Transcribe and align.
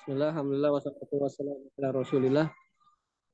Bismillah, 0.00 0.32
alhamdulillah, 0.32 0.72
wassalatu 0.72 1.20
wassalamu 1.20 1.68
ala 1.76 1.92
rasulillah 1.92 2.46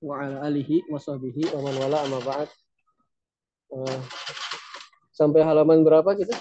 wa 0.02 0.18
ala 0.18 0.50
alihi 0.50 0.82
wa 0.90 0.98
sahbihi 0.98 1.54
wa 1.54 1.62
man 1.62 1.78
wala 1.78 2.02
amma 2.02 2.18
ba'd. 2.26 2.50
Uh, 3.70 4.02
sampai 5.14 5.46
halaman 5.46 5.86
berapa 5.86 6.10
kita? 6.18 6.34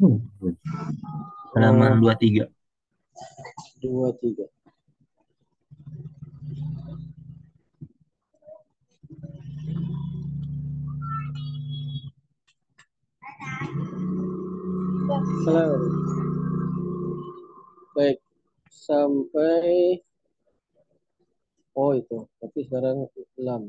Hmm. 0.00 0.16
Halaman 1.52 2.00
dua 2.00 2.16
tiga. 2.16 2.48
Dua 3.84 4.08
tiga. 4.16 4.48
Assalamualaikum. 15.12 16.17
Sampai 18.88 20.00
oh 21.76 21.92
itu, 21.92 22.24
tapi 22.40 22.64
sekarang 22.64 23.04
lam. 23.36 23.68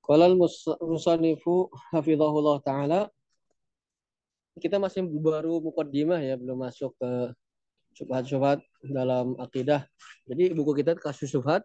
Qala 0.00 0.24
al-musannifu 0.26 1.68
hafizahullah 1.92 2.64
taala 2.64 3.12
kita 4.56 4.80
masih 4.80 5.04
baru 5.04 5.60
mukaddimah 5.60 6.24
ya, 6.24 6.40
belum 6.40 6.64
masuk 6.64 6.96
ke 6.96 7.36
syubhat-syubhat 8.00 8.64
dalam 8.88 9.36
akidah. 9.36 9.84
Jadi 10.24 10.56
buku 10.56 10.80
kita 10.80 10.96
kasus 10.96 11.28
syubhat 11.28 11.62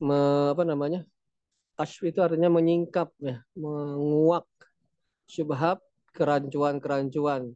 apa 0.00 0.62
namanya? 0.64 1.04
Kasus 1.76 2.00
itu 2.00 2.18
artinya 2.24 2.48
menyingkap 2.48 3.12
ya, 3.20 3.44
menguak 3.52 4.48
syubhat 5.28 5.78
kerancuan-kerancuan 6.16 7.52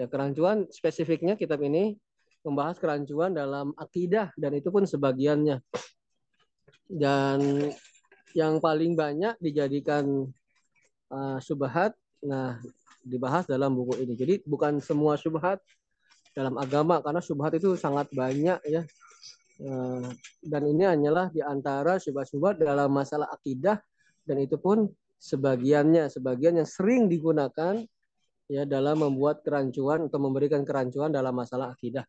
Ya, 0.00 0.08
kerancuan 0.08 0.64
spesifiknya 0.72 1.36
kitab 1.36 1.60
ini 1.60 2.00
membahas 2.42 2.80
kerancuan 2.80 3.36
dalam 3.36 3.76
akidah 3.76 4.32
dan 4.34 4.56
itu 4.56 4.72
pun 4.72 4.88
sebagiannya. 4.88 5.60
Dan 6.88 7.70
yang 8.32 8.58
paling 8.58 8.96
banyak 8.96 9.36
dijadikan 9.38 10.28
uh, 11.12 11.38
subhat, 11.38 11.92
nah 12.24 12.56
dibahas 13.04 13.44
dalam 13.44 13.76
buku 13.76 14.00
ini. 14.02 14.14
Jadi 14.16 14.34
bukan 14.48 14.80
semua 14.80 15.20
subhat 15.20 15.60
dalam 16.32 16.56
agama 16.56 17.04
karena 17.04 17.20
subhat 17.20 17.52
itu 17.56 17.76
sangat 17.76 18.08
banyak 18.12 18.58
ya. 18.64 18.82
Uh, 19.62 20.08
dan 20.42 20.66
ini 20.66 20.88
hanyalah 20.88 21.30
di 21.30 21.44
antara 21.44 22.00
subhat-subhat 22.00 22.58
dalam 22.58 22.90
masalah 22.90 23.30
akidah 23.30 23.78
dan 24.26 24.40
itu 24.42 24.58
pun 24.58 24.90
sebagiannya, 25.22 26.10
sebagian 26.10 26.58
yang 26.58 26.66
sering 26.66 27.06
digunakan 27.06 27.78
ya 28.50 28.62
dalam 28.66 28.98
membuat 28.98 29.42
kerancuan 29.46 30.06
atau 30.10 30.18
memberikan 30.18 30.62
kerancuan 30.66 31.10
dalam 31.12 31.34
masalah 31.34 31.74
akidah. 31.74 32.06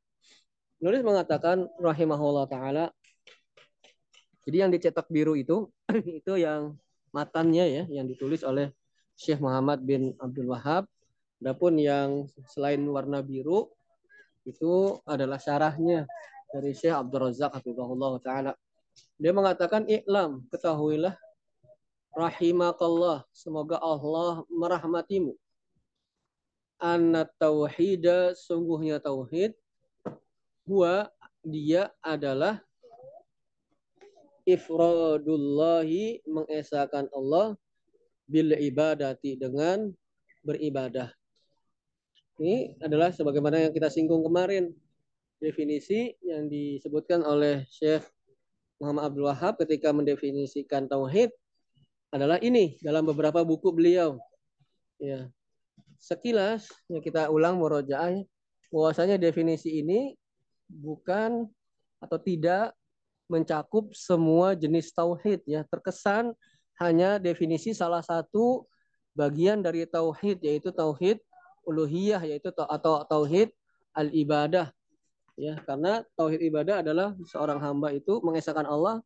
Nulis 0.83 1.05
mengatakan 1.05 1.69
rahimahullah 1.79 2.45
taala 2.49 2.85
jadi 4.43 4.67
yang 4.67 4.71
dicetak 4.75 5.07
biru 5.07 5.39
itu 5.39 5.71
itu 6.19 6.33
yang 6.35 6.75
matannya 7.15 7.65
ya 7.69 7.83
yang 7.87 8.05
ditulis 8.09 8.43
oleh 8.43 8.75
Syekh 9.15 9.39
Muhammad 9.39 9.85
bin 9.85 10.17
Abdul 10.19 10.51
Wahab. 10.51 10.89
Adapun 11.43 11.75
yang 11.75 12.27
selain 12.47 12.79
warna 12.87 13.19
biru 13.19 13.67
itu 14.47 14.99
adalah 15.03 15.39
syarahnya 15.39 16.07
dari 16.51 16.71
Syekh 16.75 16.95
Abdul 16.95 17.31
Razak 17.31 17.51
hafizahullah 17.55 18.13
taala. 18.19 18.51
Dia 19.15 19.31
mengatakan 19.31 19.87
iklam 19.87 20.43
ketahuilah 20.51 21.15
rahimakallah 22.13 23.25
semoga 23.33 23.79
Allah 23.81 24.45
merahmatimu 24.51 25.33
anna 26.83 27.23
tauhida 27.39 28.35
sungguhnya 28.35 28.99
tauhid 28.99 29.55
huwa 30.67 31.07
dia 31.39 31.87
adalah 32.03 32.59
ifradullahi 34.43 36.19
mengesahkan 36.27 37.07
Allah 37.15 37.55
bil 38.27 38.51
ibadati 38.59 39.39
dengan 39.39 39.91
beribadah. 40.43 41.11
Ini 42.43 42.75
adalah 42.83 43.15
sebagaimana 43.15 43.63
yang 43.63 43.71
kita 43.71 43.87
singgung 43.87 44.25
kemarin 44.27 44.75
definisi 45.39 46.11
yang 46.23 46.51
disebutkan 46.51 47.23
oleh 47.23 47.63
Syekh 47.71 48.03
Muhammad 48.83 49.11
Abdul 49.11 49.27
Wahab 49.31 49.53
ketika 49.63 49.95
mendefinisikan 49.95 50.91
tauhid 50.91 51.31
adalah 52.11 52.39
ini 52.43 52.75
dalam 52.83 53.07
beberapa 53.07 53.43
buku 53.47 53.71
beliau. 53.71 54.19
Ya, 54.99 55.31
sekilas 56.03 56.67
ya 56.91 56.99
kita 56.99 57.31
ulang 57.31 57.55
murojaah 57.55 58.19
bahwasanya 58.67 59.15
definisi 59.15 59.79
ini 59.79 60.19
bukan 60.67 61.47
atau 62.03 62.19
tidak 62.19 62.75
mencakup 63.31 63.95
semua 63.95 64.51
jenis 64.51 64.91
tauhid 64.91 65.39
ya. 65.47 65.63
Terkesan 65.63 66.35
hanya 66.83 67.15
definisi 67.23 67.71
salah 67.71 68.03
satu 68.03 68.67
bagian 69.15 69.63
dari 69.63 69.87
tauhid 69.87 70.43
yaitu 70.43 70.75
tauhid 70.75 71.23
uluhiyah 71.63 72.19
yaitu 72.27 72.51
atau 72.51 73.07
tauhid 73.07 73.55
al 73.95 74.11
ibadah 74.11 74.67
ya. 75.39 75.55
Karena 75.63 76.03
tauhid 76.19 76.43
ibadah 76.43 76.83
adalah 76.83 77.15
seorang 77.31 77.63
hamba 77.63 77.95
itu 77.95 78.19
mengesahkan 78.19 78.67
Allah 78.67 78.99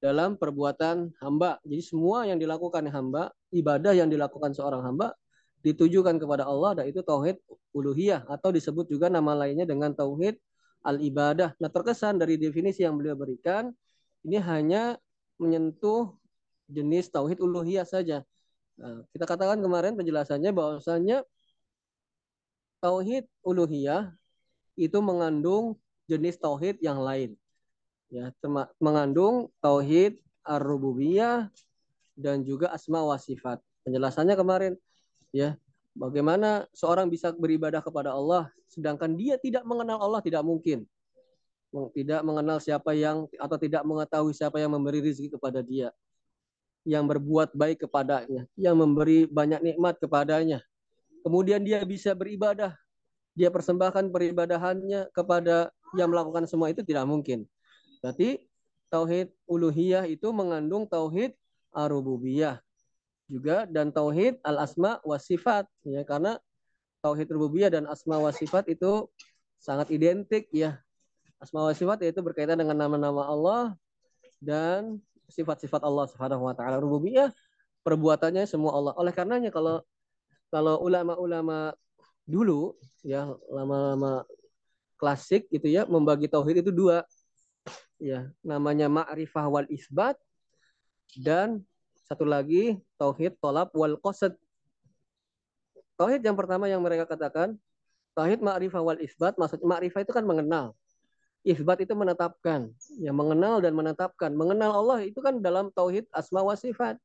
dalam 0.00 0.40
perbuatan 0.40 1.12
hamba. 1.20 1.60
Jadi 1.68 1.82
semua 1.84 2.24
yang 2.24 2.40
dilakukan 2.40 2.88
hamba 2.88 3.28
ibadah 3.52 3.92
yang 3.92 4.08
dilakukan 4.08 4.56
seorang 4.56 4.80
hamba 4.80 5.12
ditujukan 5.62 6.18
kepada 6.18 6.44
Allah 6.44 6.82
dan 6.82 6.84
itu 6.90 7.00
tauhid 7.00 7.38
uluhiyah 7.70 8.26
atau 8.26 8.50
disebut 8.50 8.90
juga 8.90 9.06
nama 9.06 9.32
lainnya 9.32 9.64
dengan 9.64 9.94
tauhid 9.94 10.36
al-ibadah. 10.82 11.54
Nah, 11.62 11.70
terkesan 11.70 12.18
dari 12.18 12.36
definisi 12.36 12.82
yang 12.82 12.98
beliau 12.98 13.14
berikan 13.14 13.70
ini 14.26 14.38
hanya 14.42 14.98
menyentuh 15.38 16.14
jenis 16.66 17.10
tauhid 17.10 17.38
uluhiyah 17.38 17.86
saja. 17.86 18.26
Nah, 18.78 19.06
kita 19.14 19.24
katakan 19.26 19.62
kemarin 19.62 19.94
penjelasannya 19.94 20.50
bahwasanya 20.50 21.22
tauhid 22.82 23.30
uluhiyah 23.46 24.10
itu 24.74 24.98
mengandung 24.98 25.78
jenis 26.10 26.38
tauhid 26.42 26.82
yang 26.82 26.98
lain. 26.98 27.38
Ya, 28.12 28.34
mengandung 28.76 29.48
tauhid 29.62 30.20
ar-rububiyah 30.44 31.48
dan 32.18 32.44
juga 32.44 32.68
asma 32.74 33.00
wa 33.00 33.16
sifat. 33.16 33.62
Penjelasannya 33.86 34.36
kemarin 34.36 34.72
ya 35.32 35.56
bagaimana 35.96 36.68
seorang 36.72 37.08
bisa 37.08 37.32
beribadah 37.32 37.80
kepada 37.80 38.12
Allah 38.12 38.48
sedangkan 38.68 39.12
dia 39.16 39.36
tidak 39.36 39.64
mengenal 39.68 40.00
Allah 40.00 40.24
tidak 40.24 40.44
mungkin. 40.44 40.88
Tidak 41.72 42.20
mengenal 42.20 42.60
siapa 42.60 42.92
yang 42.92 43.24
atau 43.40 43.56
tidak 43.56 43.80
mengetahui 43.88 44.36
siapa 44.36 44.60
yang 44.60 44.76
memberi 44.76 45.00
rezeki 45.00 45.40
kepada 45.40 45.64
dia. 45.64 45.88
Yang 46.84 47.16
berbuat 47.16 47.56
baik 47.56 47.88
kepadanya 47.88 48.44
yang 48.60 48.76
memberi 48.76 49.24
banyak 49.24 49.60
nikmat 49.64 49.96
kepadanya. 49.96 50.60
Kemudian 51.24 51.64
dia 51.64 51.80
bisa 51.88 52.12
beribadah. 52.12 52.76
Dia 53.32 53.48
persembahkan 53.48 54.12
peribadahannya 54.12 55.08
kepada 55.16 55.72
yang 55.96 56.12
melakukan 56.12 56.44
semua 56.44 56.68
itu 56.68 56.84
tidak 56.84 57.08
mungkin. 57.08 57.48
Berarti 58.04 58.44
tauhid 58.92 59.32
uluhiyah 59.48 60.04
itu 60.04 60.28
mengandung 60.28 60.84
tauhid 60.84 61.32
arububiyah 61.72 62.60
juga 63.32 63.64
dan 63.64 63.88
tauhid 63.88 64.36
al 64.44 64.60
asma 64.60 65.00
wa 65.00 65.16
sifat 65.16 65.64
ya 65.88 66.04
karena 66.04 66.36
tauhid 67.00 67.32
rububiyah 67.32 67.72
dan 67.72 67.88
asma 67.88 68.20
wa 68.20 68.28
sifat 68.28 68.68
itu 68.68 69.08
sangat 69.56 69.88
identik 69.94 70.52
ya. 70.52 70.76
Asma 71.40 71.66
wa 71.66 71.74
sifat 71.74 72.04
yaitu 72.06 72.22
berkaitan 72.22 72.54
dengan 72.54 72.78
nama-nama 72.78 73.26
Allah 73.26 73.64
dan 74.38 75.02
sifat-sifat 75.26 75.82
Allah 75.82 76.06
Subhanahu 76.06 76.46
wa 76.46 76.54
taala. 76.54 76.78
Rububiyah 76.78 77.34
perbuatannya 77.82 78.46
semua 78.46 78.78
Allah. 78.78 78.92
Oleh 78.94 79.10
karenanya 79.10 79.50
kalau 79.50 79.82
kalau 80.52 80.78
ulama-ulama 80.84 81.74
dulu 82.22 82.78
ya 83.02 83.26
lama-lama 83.50 84.22
klasik 84.94 85.50
gitu 85.50 85.66
ya 85.66 85.82
membagi 85.90 86.30
tauhid 86.30 86.62
itu 86.62 86.70
dua 86.70 87.02
ya 87.98 88.30
namanya 88.46 88.86
ma'rifah 88.86 89.50
wal 89.50 89.66
isbat 89.66 90.14
dan 91.18 91.66
satu 92.12 92.28
lagi 92.28 92.76
tauhid 93.00 93.40
tolab 93.40 93.72
wal 93.72 93.96
qasad. 94.04 94.36
Tauhid 95.96 96.20
yang 96.20 96.36
pertama 96.36 96.68
yang 96.68 96.84
mereka 96.84 97.08
katakan 97.08 97.56
tauhid 98.12 98.44
ma'rifah 98.44 98.84
wal 98.84 99.00
isbat 99.00 99.40
maksud 99.40 99.64
ma'rifah 99.64 100.04
itu 100.04 100.12
kan 100.12 100.28
mengenal. 100.28 100.76
Isbat 101.42 101.82
itu 101.82 101.90
menetapkan, 101.96 102.70
ya 103.02 103.10
mengenal 103.10 103.58
dan 103.58 103.74
menetapkan. 103.74 104.30
Mengenal 104.30 104.78
Allah 104.78 105.02
itu 105.02 105.18
kan 105.18 105.42
dalam 105.42 105.74
tauhid 105.74 106.06
asma 106.14 106.44
wa 106.44 106.54
sifat. 106.54 107.00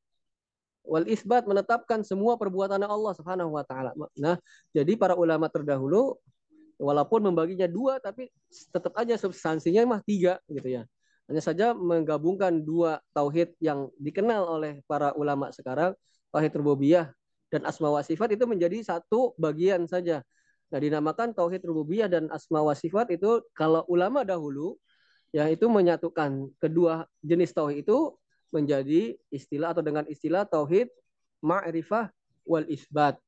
Wal 0.86 1.08
isbat 1.10 1.48
menetapkan 1.48 2.06
semua 2.06 2.38
perbuatan 2.38 2.78
Allah 2.84 3.12
Subhanahu 3.16 3.56
wa 3.56 3.64
taala. 3.66 3.96
Nah, 4.14 4.38
jadi 4.70 4.94
para 4.94 5.18
ulama 5.18 5.50
terdahulu 5.50 6.14
walaupun 6.78 7.26
membaginya 7.26 7.66
dua 7.66 7.98
tapi 7.98 8.30
tetap 8.70 8.94
aja 8.94 9.18
substansinya 9.18 9.82
mah 9.96 10.00
tiga 10.06 10.38
gitu 10.46 10.68
ya. 10.70 10.82
Hanya 11.28 11.44
saja 11.44 11.66
menggabungkan 11.76 12.64
dua 12.64 13.04
tauhid 13.12 13.52
yang 13.60 13.92
dikenal 14.00 14.48
oleh 14.48 14.80
para 14.88 15.12
ulama 15.12 15.52
sekarang, 15.52 15.92
tauhid 16.32 16.56
rububiyah 16.56 17.12
dan 17.52 17.68
asma 17.68 17.92
wa 17.92 18.00
sifat 18.00 18.32
itu 18.32 18.48
menjadi 18.48 18.80
satu 18.80 19.36
bagian 19.36 19.84
saja. 19.84 20.24
Nah, 20.72 20.80
dinamakan 20.80 21.36
tauhid 21.36 21.64
rububiyah 21.64 22.08
dan 22.08 22.32
asma 22.32 22.64
wa 22.64 22.72
sifat 22.72 23.12
itu 23.12 23.44
kalau 23.52 23.84
ulama 23.88 24.24
dahulu 24.24 24.76
ya 25.32 25.48
itu 25.52 25.68
menyatukan 25.68 26.48
kedua 26.56 27.04
jenis 27.20 27.52
tauhid 27.52 27.84
itu 27.84 28.16
menjadi 28.48 29.16
istilah 29.28 29.76
atau 29.76 29.84
dengan 29.84 30.08
istilah 30.08 30.48
tauhid 30.48 30.88
ma'rifah 31.44 32.08
wal 32.48 32.64
isbat. 32.72 33.20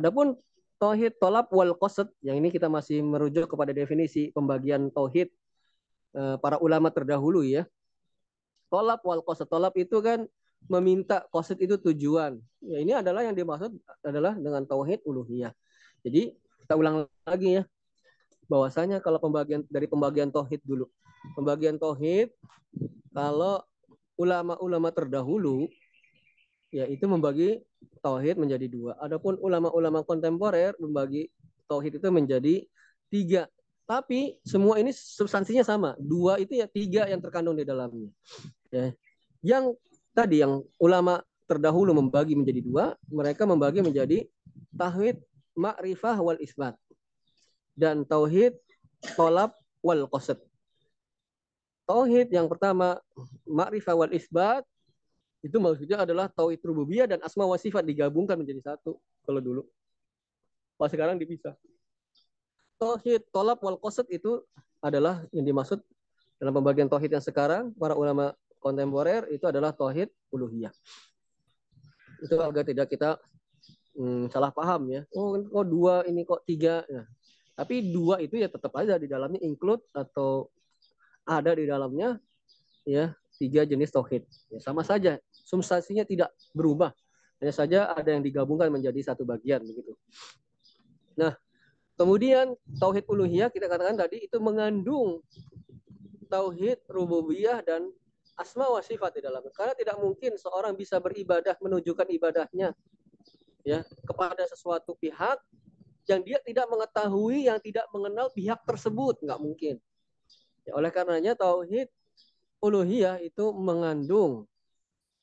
Adapun 0.00 0.36
tauhid 0.80 1.20
tolab 1.20 1.52
wal 1.52 1.76
qasad 1.76 2.08
yang 2.24 2.40
ini 2.40 2.48
kita 2.48 2.68
masih 2.72 3.04
merujuk 3.04 3.44
kepada 3.44 3.76
definisi 3.76 4.32
pembagian 4.32 4.88
tauhid 4.88 5.28
para 6.14 6.60
ulama 6.60 6.92
terdahulu 6.92 7.42
ya. 7.44 7.64
Tolab 8.68 9.00
wal 9.04 9.24
qasad. 9.24 9.48
Tolab 9.48 9.76
itu 9.76 10.00
kan 10.00 10.24
meminta 10.70 11.26
qasad 11.32 11.60
itu 11.60 11.76
tujuan. 11.76 12.40
Ya 12.62 12.78
ini 12.80 12.92
adalah 12.94 13.26
yang 13.26 13.36
dimaksud 13.36 13.72
adalah 14.04 14.36
dengan 14.36 14.64
tauhid 14.64 15.02
uluhiyah. 15.04 15.52
Jadi 16.04 16.32
kita 16.62 16.74
ulang 16.78 17.04
lagi 17.26 17.60
ya 17.60 17.62
bahwasanya 18.52 19.00
kalau 19.00 19.16
pembagian 19.16 19.64
dari 19.72 19.88
pembagian 19.88 20.28
tauhid 20.28 20.60
dulu 20.64 20.84
pembagian 21.32 21.80
tauhid 21.80 22.28
kalau 23.16 23.64
ulama-ulama 24.20 24.92
terdahulu 24.92 25.72
yaitu 26.72 27.04
membagi 27.08 27.64
tauhid 28.04 28.36
menjadi 28.36 28.68
dua 28.68 28.92
adapun 29.00 29.40
ulama-ulama 29.40 30.04
kontemporer 30.04 30.76
membagi 30.76 31.32
tauhid 31.64 31.96
itu 31.96 32.08
menjadi 32.12 32.54
tiga 33.08 33.48
tapi 33.92 34.40
semua 34.40 34.80
ini 34.80 34.88
substansinya 34.88 35.60
sama 35.60 35.92
dua 36.00 36.40
itu 36.40 36.56
ya 36.56 36.64
tiga 36.64 37.04
yang 37.04 37.20
terkandung 37.20 37.60
di 37.60 37.68
dalamnya 37.68 38.08
ya 38.72 38.96
yang 39.44 39.76
tadi 40.16 40.40
yang 40.40 40.64
ulama 40.80 41.20
terdahulu 41.44 41.92
membagi 41.92 42.32
menjadi 42.32 42.64
dua 42.64 42.96
mereka 43.12 43.44
membagi 43.44 43.84
menjadi 43.84 44.24
tauhid 44.72 45.20
ma'rifah 45.52 46.16
wal 46.24 46.40
isbat 46.40 46.72
dan 47.76 48.04
tauhid 48.04 48.56
tolab 49.16 49.52
wal 49.82 50.06
qasad. 50.08 50.38
Tauhid 51.84 52.30
yang 52.30 52.46
pertama 52.46 53.02
ma'rifah 53.44 53.94
wal 53.98 54.12
isbat 54.14 54.62
itu 55.42 55.58
maksudnya 55.58 56.06
adalah 56.06 56.30
tauhid 56.30 56.62
rububiyah 56.62 57.10
dan 57.10 57.18
asma 57.26 57.42
wa 57.42 57.58
sifat 57.58 57.82
digabungkan 57.82 58.38
menjadi 58.38 58.72
satu 58.72 59.02
kalau 59.26 59.42
dulu. 59.42 59.62
Pas 60.78 60.88
sekarang 60.88 61.18
dipisah. 61.18 61.58
Tauhid 62.82 63.30
tolab 63.30 63.62
wal 63.62 63.78
qasad 63.78 64.10
itu 64.10 64.42
adalah 64.82 65.22
yang 65.30 65.46
dimaksud 65.46 65.78
dalam 66.42 66.50
pembagian 66.50 66.90
tauhid 66.90 67.14
yang 67.14 67.22
sekarang 67.22 67.70
para 67.78 67.94
ulama 67.94 68.34
kontemporer 68.58 69.30
itu 69.30 69.46
adalah 69.46 69.70
tauhid 69.70 70.10
uluhiyah. 70.34 70.74
Itu 72.18 72.42
agar 72.42 72.66
tidak 72.66 72.90
kita 72.90 73.22
hmm, 73.94 74.26
salah 74.34 74.50
paham 74.50 74.90
ya. 74.90 75.06
Oh, 75.14 75.38
kok 75.38 75.66
dua 75.70 76.02
ini 76.10 76.26
kok 76.26 76.42
tiga. 76.42 76.82
Nah, 76.90 77.06
tapi 77.54 77.94
dua 77.94 78.18
itu 78.18 78.42
ya 78.42 78.50
tetap 78.50 78.74
aja 78.74 78.98
di 78.98 79.06
dalamnya 79.06 79.38
include 79.46 79.86
atau 79.94 80.50
ada 81.22 81.54
di 81.54 81.70
dalamnya 81.70 82.18
ya 82.82 83.14
tiga 83.38 83.62
jenis 83.62 83.94
tauhid. 83.94 84.26
Ya, 84.50 84.58
sama 84.58 84.82
saja, 84.82 85.22
substansinya 85.30 86.02
tidak 86.02 86.34
berubah. 86.50 86.90
Hanya 87.38 87.54
saja 87.54 87.78
ada 87.94 88.10
yang 88.10 88.26
digabungkan 88.26 88.70
menjadi 88.74 89.14
satu 89.14 89.22
bagian 89.22 89.62
begitu. 89.62 89.94
Nah, 91.14 91.38
kemudian 91.96 92.56
tauhid 92.80 93.04
uluhiyah 93.06 93.48
kita 93.52 93.68
katakan 93.68 93.96
tadi 93.96 94.24
itu 94.26 94.36
mengandung 94.40 95.20
tauhid 96.32 96.80
rububiyah 96.88 97.60
dan 97.60 97.92
asma 98.40 98.68
wa 98.72 98.80
sifat 98.80 99.20
di 99.20 99.20
dalamnya. 99.20 99.52
Karena 99.52 99.74
tidak 99.76 99.96
mungkin 100.00 100.40
seorang 100.40 100.72
bisa 100.72 100.96
beribadah 100.96 101.54
menunjukkan 101.60 102.08
ibadahnya 102.08 102.72
ya 103.62 103.84
kepada 104.02 104.42
sesuatu 104.48 104.98
pihak 104.98 105.38
yang 106.10 106.24
dia 106.26 106.42
tidak 106.42 106.66
mengetahui, 106.66 107.46
yang 107.46 107.62
tidak 107.62 107.86
mengenal 107.94 108.26
pihak 108.34 108.58
tersebut, 108.66 109.22
nggak 109.22 109.38
mungkin. 109.38 109.78
Ya, 110.66 110.74
oleh 110.74 110.90
karenanya 110.90 111.38
tauhid 111.38 111.86
uluhiyah 112.58 113.22
itu 113.22 113.54
mengandung 113.54 114.50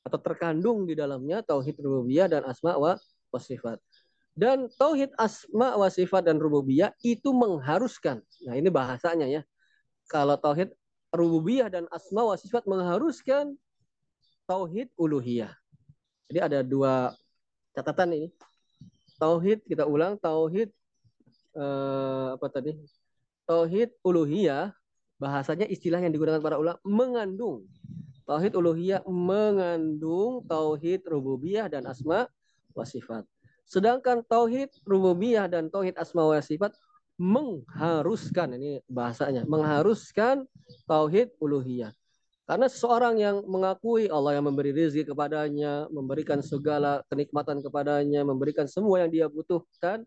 atau 0.00 0.16
terkandung 0.16 0.88
di 0.88 0.96
dalamnya 0.96 1.44
tauhid 1.44 1.76
rububiyah 1.76 2.32
dan 2.32 2.48
asma 2.48 2.80
wa 2.80 2.96
sifat. 3.36 3.76
Dan 4.40 4.72
tauhid 4.72 5.12
asma 5.20 5.76
wa 5.76 5.92
sifat 5.92 6.24
dan 6.24 6.40
rububiyah 6.40 6.96
itu 7.04 7.28
mengharuskan. 7.36 8.24
Nah, 8.48 8.56
ini 8.56 8.72
bahasanya 8.72 9.28
ya. 9.28 9.44
Kalau 10.08 10.40
tauhid 10.40 10.72
rububiyah 11.12 11.68
dan 11.68 11.84
asma 11.92 12.24
wa 12.24 12.40
sifat 12.40 12.64
mengharuskan 12.64 13.52
tauhid 14.48 14.88
uluhiyah. 14.96 15.52
Jadi 16.32 16.40
ada 16.40 16.58
dua 16.64 17.12
catatan 17.76 18.16
ini. 18.16 18.28
Tauhid 19.20 19.60
kita 19.68 19.84
ulang 19.84 20.16
tauhid 20.16 20.72
eh, 21.52 22.28
apa 22.32 22.46
tadi? 22.48 22.72
Tauhid 23.44 23.92
uluhiyah 24.00 24.72
bahasanya 25.20 25.68
istilah 25.68 26.00
yang 26.00 26.16
digunakan 26.16 26.40
para 26.40 26.56
ulama 26.56 26.80
mengandung 26.80 27.68
tauhid 28.24 28.56
uluhiyah 28.56 29.04
mengandung 29.04 30.40
tauhid 30.48 31.04
rububiyah 31.04 31.68
dan 31.68 31.84
asma 31.84 32.30
wa 32.72 32.86
sifat. 32.88 33.28
Sedangkan 33.70 34.26
tauhid 34.26 34.74
rububiyah 34.82 35.46
dan 35.46 35.70
tauhid 35.70 35.94
asma 35.94 36.26
wa 36.26 36.42
sifat 36.42 36.74
mengharuskan 37.22 38.58
ini 38.58 38.82
bahasanya 38.90 39.46
mengharuskan 39.46 40.42
tauhid 40.90 41.30
uluhiyah. 41.38 41.94
Karena 42.50 42.66
seseorang 42.66 43.14
yang 43.22 43.46
mengakui 43.46 44.10
Allah 44.10 44.34
yang 44.34 44.50
memberi 44.50 44.74
rezeki 44.74 45.14
kepadanya, 45.14 45.86
memberikan 45.86 46.42
segala 46.42 47.06
kenikmatan 47.06 47.62
kepadanya, 47.62 48.26
memberikan 48.26 48.66
semua 48.66 49.06
yang 49.06 49.10
dia 49.14 49.30
butuhkan, 49.30 50.02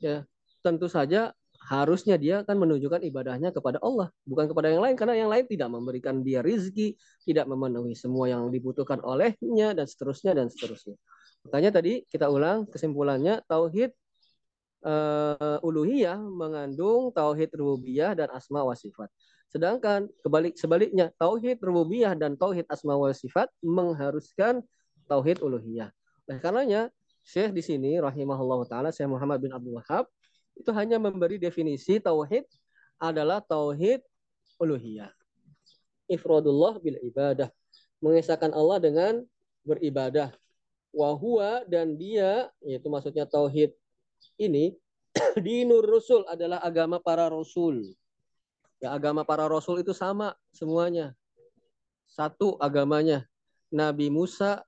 ya 0.00 0.24
tentu 0.64 0.88
saja 0.88 1.36
harusnya 1.68 2.16
dia 2.16 2.40
akan 2.40 2.56
menunjukkan 2.56 3.04
ibadahnya 3.04 3.52
kepada 3.52 3.76
Allah, 3.84 4.08
bukan 4.24 4.48
kepada 4.48 4.72
yang 4.72 4.80
lain, 4.80 4.96
karena 4.96 5.14
yang 5.20 5.28
lain 5.28 5.44
tidak 5.44 5.68
memberikan 5.68 6.24
dia 6.24 6.40
rezeki, 6.40 6.96
tidak 7.28 7.44
memenuhi 7.44 7.92
semua 7.92 8.32
yang 8.32 8.48
dibutuhkan 8.48 9.04
olehnya, 9.04 9.76
dan 9.76 9.84
seterusnya, 9.84 10.32
dan 10.32 10.48
seterusnya. 10.48 10.96
Makanya 11.46 11.70
tadi 11.78 12.02
kita 12.08 12.26
ulang 12.26 12.66
kesimpulannya, 12.66 13.44
Tauhid 13.46 13.94
uh, 14.82 15.58
uluhiyah 15.62 16.18
mengandung 16.18 17.14
Tauhid 17.14 17.54
rububiyah 17.54 18.16
dan 18.18 18.32
asma 18.34 18.64
wa 18.66 18.74
sifat. 18.74 19.10
Sedangkan 19.48 20.12
kebalik 20.20 20.60
sebaliknya 20.60 21.08
tauhid 21.16 21.56
rububiyah 21.64 22.12
dan 22.12 22.36
tauhid 22.36 22.68
asma 22.68 23.00
wa 23.00 23.08
sifat 23.08 23.48
mengharuskan 23.64 24.60
tauhid 25.08 25.40
uluhiyah. 25.40 25.88
Oleh 26.28 26.38
karenanya 26.40 26.80
Syekh 27.24 27.56
di 27.56 27.64
sini 27.64 27.96
rahimahullah 27.96 28.60
taala 28.68 28.92
Syekh 28.92 29.08
Muhammad 29.08 29.40
bin 29.40 29.52
Abdul 29.52 29.80
Wahab 29.80 30.04
itu 30.52 30.68
hanya 30.76 31.00
memberi 31.00 31.40
definisi 31.40 31.96
tauhid 31.96 32.44
adalah 33.00 33.40
tauhid 33.40 34.04
uluhiyah. 34.60 35.08
Ifradullah 36.12 36.76
bil 36.84 37.00
ibadah. 37.00 37.48
Mengesahkan 38.04 38.52
Allah 38.52 38.78
dengan 38.80 39.12
beribadah. 39.64 40.32
Wahua 40.94 41.62
dan 41.68 41.94
dia, 41.94 42.48
yaitu 42.64 42.88
maksudnya 42.88 43.28
tauhid 43.28 43.76
ini, 44.40 44.74
dinur 45.44 45.84
rusul 45.84 46.24
adalah 46.26 46.62
agama 46.64 46.98
para 46.98 47.28
rasul. 47.28 47.92
Ya 48.78 48.94
agama 48.94 49.26
para 49.26 49.50
rasul 49.50 49.82
itu 49.82 49.90
sama 49.92 50.38
semuanya. 50.54 51.12
Satu 52.08 52.56
agamanya. 52.62 53.26
Nabi 53.68 54.08
Musa 54.08 54.64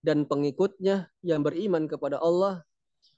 dan 0.00 0.24
pengikutnya 0.24 1.12
yang 1.20 1.44
beriman 1.44 1.84
kepada 1.84 2.16
Allah 2.16 2.64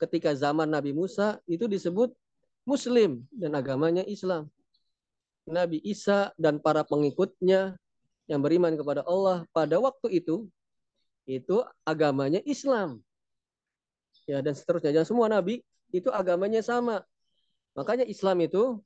ketika 0.02 0.34
zaman 0.34 0.66
Nabi 0.66 0.90
Musa 0.90 1.38
itu 1.46 1.70
disebut 1.70 2.10
Muslim 2.66 3.22
dan 3.30 3.54
agamanya 3.54 4.02
Islam. 4.02 4.50
Nabi 5.46 5.78
Isa 5.86 6.34
dan 6.34 6.58
para 6.58 6.82
pengikutnya 6.82 7.78
yang 8.26 8.42
beriman 8.42 8.74
kepada 8.74 9.06
Allah 9.06 9.46
pada 9.54 9.78
waktu 9.78 10.18
itu 10.18 10.50
itu 11.26 11.62
agamanya 11.82 12.40
Islam. 12.46 13.02
Ya 14.26 14.42
dan 14.42 14.54
seterusnya. 14.54 15.02
Dan 15.02 15.04
semua 15.06 15.26
nabi 15.26 15.62
itu 15.90 16.10
agamanya 16.10 16.62
sama. 16.62 17.02
Makanya 17.74 18.06
Islam 18.06 18.40
itu 18.40 18.80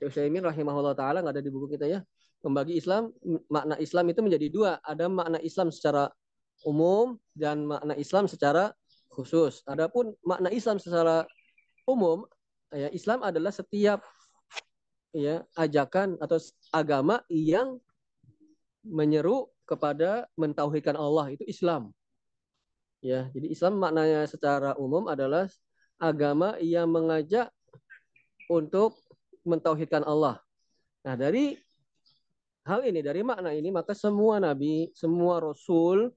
Syekh 0.00 0.16
Utsaimin 0.16 0.44
rahimahullah 0.44 0.96
taala 0.96 1.20
nggak 1.20 1.40
ada 1.40 1.44
di 1.44 1.52
buku 1.52 1.76
kita 1.76 1.88
ya. 1.88 2.00
Membagi 2.40 2.80
Islam 2.80 3.12
makna 3.52 3.76
Islam 3.76 4.06
itu 4.08 4.20
menjadi 4.24 4.46
dua. 4.48 4.70
Ada 4.80 5.08
makna 5.12 5.36
Islam 5.44 5.68
secara 5.68 6.08
umum 6.64 7.20
dan 7.36 7.68
makna 7.68 7.96
Islam 7.96 8.24
secara 8.28 8.72
khusus. 9.12 9.60
Adapun 9.68 10.16
makna 10.24 10.48
Islam 10.48 10.80
secara 10.80 11.28
umum 11.84 12.24
ya 12.72 12.88
Islam 12.94 13.20
adalah 13.26 13.50
setiap 13.50 14.00
ya 15.10 15.42
ajakan 15.58 16.16
atau 16.22 16.38
agama 16.70 17.20
yang 17.28 17.76
menyeru 18.86 19.50
kepada 19.70 20.26
mentauhidkan 20.34 20.98
Allah 20.98 21.30
itu 21.30 21.46
Islam. 21.46 21.94
Ya, 23.00 23.30
jadi 23.30 23.46
Islam 23.48 23.78
maknanya 23.78 24.26
secara 24.26 24.74
umum 24.76 25.06
adalah 25.06 25.46
agama 25.96 26.58
yang 26.58 26.90
mengajak 26.90 27.48
untuk 28.50 28.98
mentauhidkan 29.46 30.02
Allah. 30.02 30.42
Nah, 31.06 31.14
dari 31.16 31.56
hal 32.66 32.84
ini, 32.84 33.00
dari 33.00 33.22
makna 33.24 33.54
ini, 33.56 33.72
maka 33.72 33.96
semua 33.96 34.36
nabi, 34.42 34.92
semua 34.92 35.40
rasul, 35.40 36.12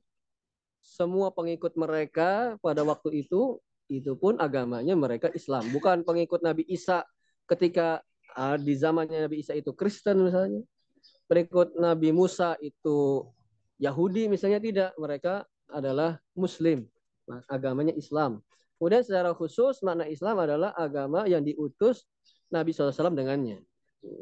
semua 0.84 1.32
pengikut 1.32 1.78
mereka 1.80 2.60
pada 2.60 2.84
waktu 2.84 3.24
itu 3.24 3.64
itu 3.88 4.16
pun 4.20 4.36
agamanya 4.40 4.96
mereka 4.96 5.32
Islam, 5.32 5.64
bukan 5.72 6.04
pengikut 6.04 6.40
Nabi 6.44 6.64
Isa 6.68 7.04
ketika 7.48 8.00
uh, 8.36 8.56
di 8.60 8.74
zamannya 8.76 9.28
Nabi 9.28 9.44
Isa 9.44 9.54
itu 9.56 9.76
Kristen 9.76 10.24
misalnya, 10.24 10.64
pengikut 11.28 11.76
Nabi 11.80 12.10
Musa 12.16 12.56
itu 12.64 13.28
Yahudi 13.84 14.32
misalnya 14.32 14.64
tidak, 14.64 14.90
mereka 14.96 15.44
adalah 15.68 16.16
Muslim, 16.40 16.88
agamanya 17.52 17.92
Islam. 18.00 18.40
Kemudian 18.80 19.04
secara 19.04 19.36
khusus 19.36 19.84
makna 19.84 20.08
Islam 20.08 20.40
adalah 20.40 20.72
agama 20.76 21.28
yang 21.28 21.44
diutus 21.44 22.08
Nabi 22.48 22.72
SAW 22.72 23.12
dengannya, 23.12 23.60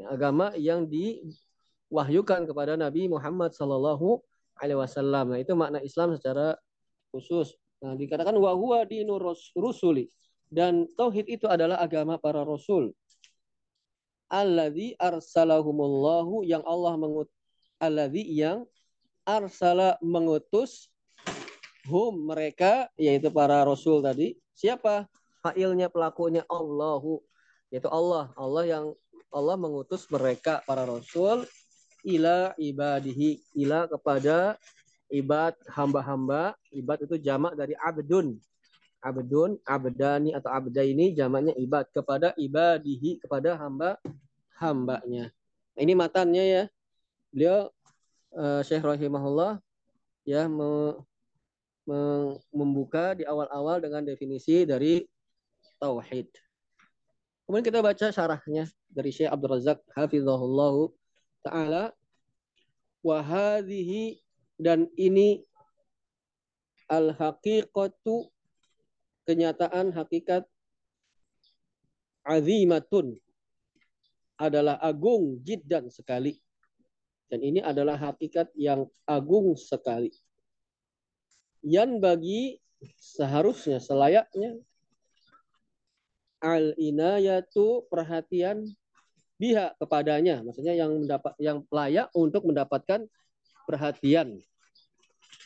agama 0.09 0.53
yang 0.57 0.89
diwahyukan 0.89 2.49
kepada 2.49 2.73
Nabi 2.73 3.05
Muhammad 3.05 3.53
Sallallahu 3.53 4.21
Alaihi 4.57 4.81
Wasallam. 4.81 5.33
Nah 5.33 5.39
itu 5.41 5.53
makna 5.53 5.81
Islam 5.81 6.17
secara 6.17 6.57
khusus. 7.13 7.53
Nah, 7.81 7.97
dikatakan 7.97 8.37
wa 8.37 8.53
huwa 8.53 8.85
dinur 8.85 9.33
rusuli 9.57 10.09
dan 10.53 10.85
tauhid 10.93 11.25
itu 11.25 11.49
adalah 11.49 11.81
agama 11.81 12.21
para 12.21 12.45
rasul. 12.45 12.93
Alladzi 14.31 14.95
arsalahumullahu 14.95 16.45
yang 16.45 16.63
Allah 16.63 16.95
mengut 16.95 17.27
yang 18.13 18.69
arsala 19.27 19.97
mengutus 20.01 20.89
hum 21.87 22.29
mereka 22.29 22.89
yaitu 22.95 23.29
para 23.33 23.61
rasul 23.65 24.01
tadi. 24.01 24.37
Siapa? 24.53 25.09
Fa'ilnya 25.41 25.89
pelakunya 25.89 26.45
Allahu. 26.45 27.21
Yaitu 27.73 27.89
Allah. 27.89 28.29
Allah 28.37 28.63
yang 28.67 28.85
Allah 29.33 29.55
mengutus 29.57 30.05
mereka 30.11 30.61
para 30.67 30.85
rasul 30.85 31.47
ila 32.05 32.53
ibadihi. 32.57 33.41
Ila 33.57 33.89
kepada 33.89 34.55
ibad 35.09 35.57
hamba-hamba. 35.71 36.53
Ibad 36.69 37.09
itu 37.09 37.17
jamak 37.17 37.57
dari 37.57 37.73
abdun. 37.81 38.37
Abdun 39.01 39.57
abdani 39.65 40.37
atau 40.37 40.53
abda 40.53 40.85
ini 40.85 41.17
jamaknya 41.17 41.57
ibad. 41.57 41.89
Kepada 41.89 42.37
ibadihi 42.37 43.17
kepada 43.25 43.57
hamba 43.57 43.97
hambanya 44.61 45.33
ini 45.79 45.93
matannya 45.95 46.43
ya. 46.43 46.63
Beliau 47.31 47.71
uh, 48.35 48.61
Syekh 48.63 48.83
rahimahullah 48.83 49.59
ya 50.27 50.47
me, 50.47 50.99
me, 51.87 51.99
membuka 52.53 53.17
di 53.17 53.23
awal-awal 53.27 53.81
dengan 53.81 54.05
definisi 54.05 54.63
dari 54.63 55.03
tauhid. 55.81 56.29
Kemudian 57.45 57.65
kita 57.65 57.79
baca 57.83 58.07
syarahnya 58.13 58.69
dari 58.87 59.11
Syekh 59.11 59.31
Abdul 59.31 59.59
Razak 59.59 59.79
hafizahullah 59.91 60.75
taala. 61.43 61.83
Wa 63.01 63.17
hadhihi 63.25 64.21
dan 64.61 64.85
ini 64.93 65.41
al 66.85 67.17
haqiqatu 67.17 68.29
kenyataan 69.25 69.89
hakikat 69.89 70.45
azimatun 72.21 73.17
adalah 74.37 74.77
agung 74.77 75.41
jiddan 75.41 75.89
sekali 75.89 76.37
dan 77.31 77.39
ini 77.39 77.63
adalah 77.63 77.95
hakikat 77.95 78.51
yang 78.59 78.91
agung 79.07 79.55
sekali. 79.55 80.11
Yang 81.63 81.91
bagi 82.03 82.41
seharusnya 82.99 83.79
selayaknya 83.79 84.59
al 86.43 86.75
inayatu 86.75 87.87
perhatian 87.87 88.67
biha 89.39 89.71
kepadanya. 89.79 90.43
Maksudnya 90.43 90.75
yang 90.75 90.91
mendapat 90.91 91.31
yang 91.39 91.63
layak 91.71 92.11
untuk 92.11 92.43
mendapatkan 92.43 93.07
perhatian. 93.63 94.43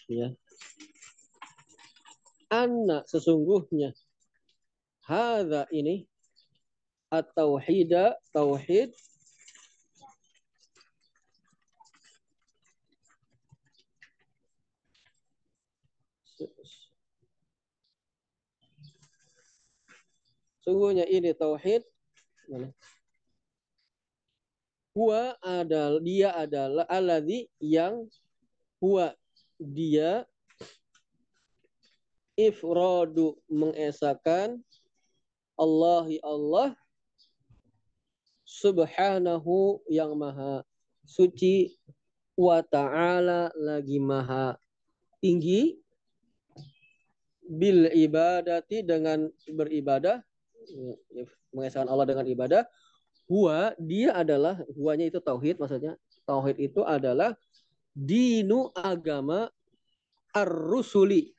Ya. 0.09 0.33
Anak 2.49 3.05
sesungguhnya 3.05 3.93
hadza 5.05 5.69
ini 5.69 6.09
atau 7.13 7.61
tauhida 7.61 8.17
tauhid 8.33 8.89
Sungguhnya 20.65 21.05
ini 21.05 21.29
tauhid. 21.37 21.85
Huwa 24.97 25.37
adalah 25.43 26.01
dia 26.01 26.33
adalah 26.33 26.89
alladzi 26.89 27.45
yang 27.61 28.09
huwa 28.81 29.13
dia 29.61 30.25
ifradu 32.33 33.37
mengesakan 33.45 34.59
Allahi 35.55 36.19
Allah 36.19 36.75
subhanahu 38.43 39.83
yang 39.87 40.15
maha 40.15 40.63
suci 41.07 41.75
wa 42.35 42.59
ta'ala 42.59 43.51
lagi 43.55 43.99
maha 43.99 44.59
tinggi 45.23 45.79
bil 47.45 47.87
ibadati 47.93 48.83
dengan 48.83 49.31
beribadah 49.47 50.19
mengesahkan 51.53 51.89
Allah 51.89 52.07
dengan 52.07 52.25
ibadah 52.27 52.63
huwa 53.25 53.73
dia 53.81 54.13
adalah 54.13 54.61
huwanya 54.77 55.09
itu 55.09 55.17
tauhid 55.17 55.57
maksudnya 55.57 55.97
tauhid 56.25 56.57
itu 56.61 56.81
adalah 56.85 57.33
dinu 57.95 58.69
agama 58.75 59.47
ar-rusuli. 60.35 61.31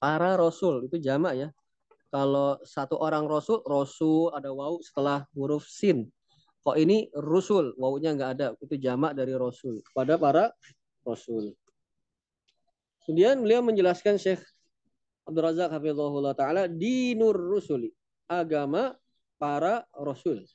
Para 0.00 0.34
rasul 0.34 0.88
itu 0.88 0.98
jamak 0.98 1.36
ya. 1.36 1.48
Kalau 2.10 2.58
satu 2.64 2.98
orang 2.98 3.28
rasul, 3.28 3.62
rasul 3.68 4.32
ada 4.34 4.50
wau 4.50 4.80
setelah 4.82 5.28
huruf 5.36 5.68
sin. 5.68 6.10
Kok 6.64 6.76
ini 6.78 7.06
rusul, 7.14 7.76
wawunya 7.78 8.16
nggak 8.16 8.30
ada. 8.38 8.46
Itu 8.58 8.74
jamak 8.80 9.14
dari 9.14 9.36
rasul. 9.36 9.78
Pada 9.94 10.18
para 10.18 10.50
rasul. 11.06 11.54
Kemudian 13.06 13.42
beliau 13.42 13.62
menjelaskan 13.62 14.18
Syekh 14.18 14.42
Abdul 15.26 15.42
Razak 15.42 15.70
Ta'ala 16.34 16.66
dinur 16.66 17.34
rusuli. 17.34 17.90
Agama 18.32 18.96
para 19.36 19.84
rasul. 19.92 20.48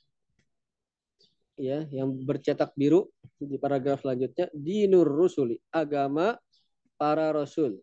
Ya 1.54 1.86
yang 1.94 2.10
bercetak 2.26 2.74
biru 2.74 3.06
di 3.38 3.54
paragraf 3.54 4.02
selanjutnya 4.02 4.50
dinur 4.50 5.06
rusuli 5.06 5.62
agama 5.70 6.34
para 6.98 7.30
rasul. 7.30 7.78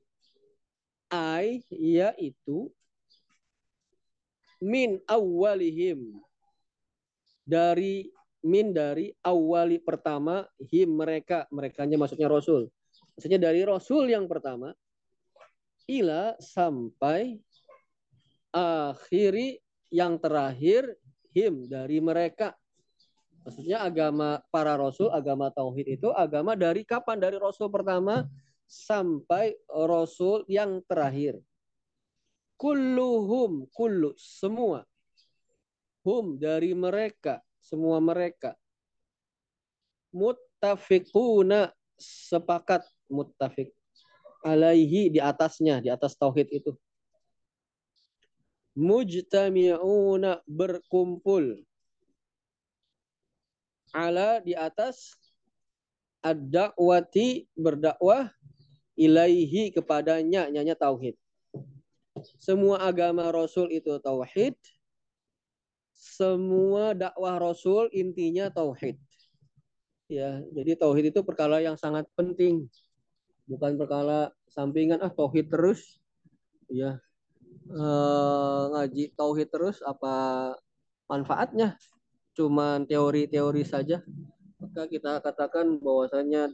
Ai 1.08 1.64
yaitu 1.72 2.68
min 4.60 5.00
awalihim 5.08 6.20
dari 7.48 8.12
min 8.44 8.76
dari 8.76 9.16
awali 9.24 9.80
pertama 9.80 10.44
him 10.60 10.92
mereka. 10.92 11.48
Merekanya 11.56 11.96
maksudnya 11.96 12.28
rasul. 12.28 12.68
Maksudnya 13.16 13.40
dari 13.40 13.64
rasul 13.64 14.12
yang 14.12 14.28
pertama 14.28 14.76
ila 15.88 16.34
sampai 16.42 17.38
akhiri 18.50 19.65
yang 19.94 20.18
terakhir 20.18 20.98
him 21.34 21.68
dari 21.68 22.00
mereka 22.00 22.56
Maksudnya 23.46 23.86
agama 23.86 24.42
para 24.50 24.74
rasul, 24.74 25.14
agama 25.14 25.54
tauhid 25.54 26.02
itu 26.02 26.10
agama 26.10 26.58
dari 26.58 26.82
kapan? 26.82 27.22
Dari 27.22 27.38
rasul 27.38 27.70
pertama 27.70 28.26
sampai 28.66 29.54
rasul 29.70 30.42
yang 30.50 30.82
terakhir. 30.90 31.38
Kulluhum, 32.58 33.70
kullu, 33.70 34.18
semua. 34.18 34.82
Hum 36.02 36.42
dari 36.42 36.74
mereka, 36.74 37.46
semua 37.62 38.02
mereka. 38.02 38.58
Muttafiquna, 40.10 41.70
sepakat 42.02 42.82
muttafiq. 43.14 43.70
Alaihi 44.42 45.14
di 45.14 45.22
atasnya, 45.22 45.86
di 45.86 45.94
atas 45.94 46.18
tauhid 46.18 46.50
itu. 46.50 46.74
Mujtami'una 48.76 50.44
berkumpul 50.44 51.64
ala 53.96 54.44
di 54.44 54.52
atas 54.52 55.16
ad-da'wati 56.20 57.48
berdakwah 57.56 58.28
ilaihi 59.00 59.72
kepadanya 59.72 60.52
nyanya 60.52 60.76
tauhid. 60.76 61.16
Semua 62.40 62.84
agama 62.84 63.32
Rasul 63.32 63.72
itu 63.72 63.96
tauhid. 64.04 64.60
Semua 65.96 66.92
dakwah 66.92 67.40
Rasul 67.40 67.88
intinya 67.96 68.52
tauhid. 68.52 69.00
Ya, 70.12 70.44
jadi 70.54 70.76
tauhid 70.76 71.16
itu 71.16 71.22
perkara 71.24 71.64
yang 71.64 71.80
sangat 71.80 72.06
penting. 72.14 72.68
Bukan 73.48 73.80
perkara 73.80 74.36
sampingan 74.52 75.00
ah 75.00 75.12
tauhid 75.12 75.48
terus. 75.48 76.02
Ya. 76.68 77.00
Eh, 77.66 78.64
ngaji 78.70 79.04
tauhid 79.18 79.50
terus 79.50 79.82
apa 79.82 80.54
manfaatnya? 81.10 81.78
cuman 82.36 82.84
teori-teori 82.84 83.64
saja, 83.64 84.04
maka 84.60 84.92
kita 84.92 85.24
katakan 85.24 85.80
bahwasanya 85.80 86.52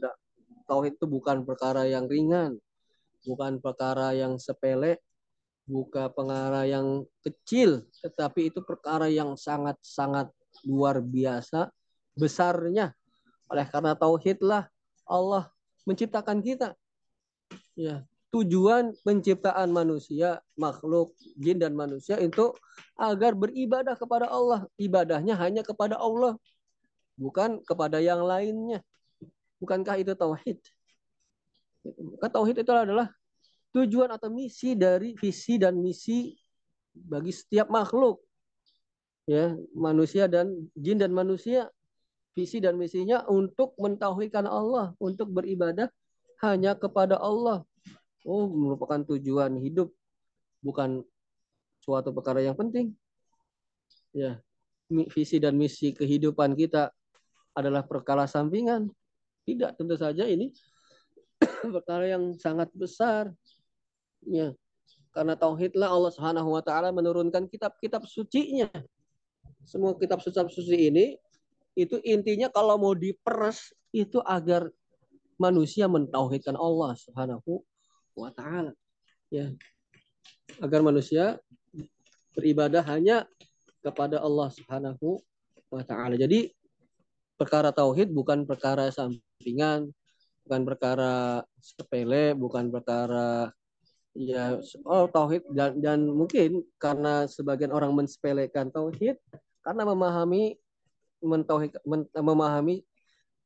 tauhid 0.70 0.94
itu 0.94 1.10
bukan 1.10 1.42
perkara 1.42 1.90
yang 1.90 2.06
ringan, 2.06 2.62
bukan 3.26 3.58
perkara 3.58 4.14
yang 4.14 4.38
sepele, 4.38 5.02
bukan 5.66 6.06
perkara 6.14 6.70
yang 6.70 7.02
kecil, 7.26 7.82
tetapi 7.98 8.54
itu 8.54 8.62
perkara 8.62 9.10
yang 9.10 9.34
sangat-sangat 9.34 10.30
luar 10.62 11.02
biasa 11.02 11.66
besarnya. 12.14 12.94
Oleh 13.50 13.66
karena 13.66 13.98
tauhidlah 13.98 14.70
Allah 15.02 15.50
menciptakan 15.82 16.38
kita. 16.46 16.78
Ya, 17.74 18.06
tujuan 18.32 18.96
penciptaan 19.04 19.68
manusia, 19.68 20.40
makhluk 20.56 21.12
jin 21.36 21.60
dan 21.60 21.76
manusia 21.76 22.16
itu 22.16 22.56
agar 22.96 23.36
beribadah 23.36 23.92
kepada 23.92 24.26
Allah. 24.32 24.64
Ibadahnya 24.80 25.36
hanya 25.36 25.60
kepada 25.60 26.00
Allah, 26.00 26.40
bukan 27.20 27.60
kepada 27.62 28.00
yang 28.00 28.24
lainnya. 28.24 28.80
Bukankah 29.60 30.00
itu 30.00 30.16
tauhid? 30.16 30.58
Maka 31.84 32.28
tauhid 32.32 32.64
itu 32.64 32.72
adalah 32.72 33.12
tujuan 33.76 34.10
atau 34.10 34.32
misi 34.32 34.72
dari 34.74 35.12
visi 35.14 35.60
dan 35.60 35.76
misi 35.76 36.32
bagi 36.96 37.30
setiap 37.36 37.68
makhluk. 37.68 38.24
Ya, 39.28 39.54
manusia 39.76 40.26
dan 40.26 40.66
jin 40.74 40.98
dan 40.98 41.14
manusia 41.14 41.70
visi 42.32 42.58
dan 42.58 42.80
misinya 42.80 43.22
untuk 43.28 43.76
mentauhidkan 43.76 44.48
Allah, 44.48 44.96
untuk 44.98 45.30
beribadah 45.30 45.92
hanya 46.42 46.74
kepada 46.74 47.20
Allah. 47.20 47.62
Oh, 48.22 48.46
merupakan 48.46 49.02
tujuan 49.14 49.58
hidup, 49.58 49.90
bukan 50.62 51.02
suatu 51.82 52.14
perkara 52.14 52.38
yang 52.38 52.54
penting. 52.54 52.94
Ya, 54.14 54.38
visi 55.10 55.42
dan 55.42 55.58
misi 55.58 55.90
kehidupan 55.90 56.54
kita 56.54 56.94
adalah 57.56 57.82
perkara 57.82 58.30
sampingan. 58.30 58.92
Tidak, 59.42 59.74
tentu 59.74 59.98
saja 59.98 60.22
ini 60.22 60.54
perkara 61.74 62.06
yang 62.06 62.38
sangat 62.38 62.70
besar. 62.78 63.34
Ya, 64.22 64.54
karena 65.10 65.34
tauhidlah 65.34 65.90
Allah 65.90 66.12
Subhanahu 66.14 66.54
wa 66.54 66.62
taala 66.62 66.94
menurunkan 66.94 67.50
kitab-kitab 67.50 68.06
sucinya. 68.06 68.70
Semua 69.66 69.98
kitab 69.98 70.22
suci 70.22 70.74
ini 70.74 71.18
itu 71.74 71.98
intinya 72.04 72.52
kalau 72.52 72.76
mau 72.76 72.94
diperes 72.94 73.72
itu 73.90 74.20
agar 74.24 74.68
manusia 75.40 75.88
mentauhidkan 75.88 76.54
Allah 76.54 76.94
Subhanahu 76.94 77.64
wa 78.16 78.30
taala. 78.32 78.72
Ya. 79.32 79.52
Agar 80.60 80.84
manusia 80.84 81.40
beribadah 82.36 82.84
hanya 82.88 83.24
kepada 83.80 84.20
Allah 84.20 84.48
Subhanahu 84.52 85.20
wa 85.72 85.82
taala. 85.82 86.14
Jadi 86.16 86.52
perkara 87.36 87.74
tauhid 87.74 88.12
bukan 88.12 88.44
perkara 88.44 88.92
sampingan, 88.92 89.90
bukan 90.46 90.62
perkara 90.62 91.42
sepele, 91.58 92.36
bukan 92.36 92.68
perkara 92.68 93.50
ya 94.12 94.60
oh 94.84 95.08
tauhid 95.08 95.40
dan, 95.56 95.80
dan 95.80 96.04
mungkin 96.04 96.60
karena 96.76 97.24
sebagian 97.24 97.72
orang 97.72 97.96
mensepelekan 97.96 98.68
tauhid 98.68 99.16
karena 99.64 99.88
memahami 99.88 100.60
mentauhid, 101.22 101.72
memahami 102.18 102.82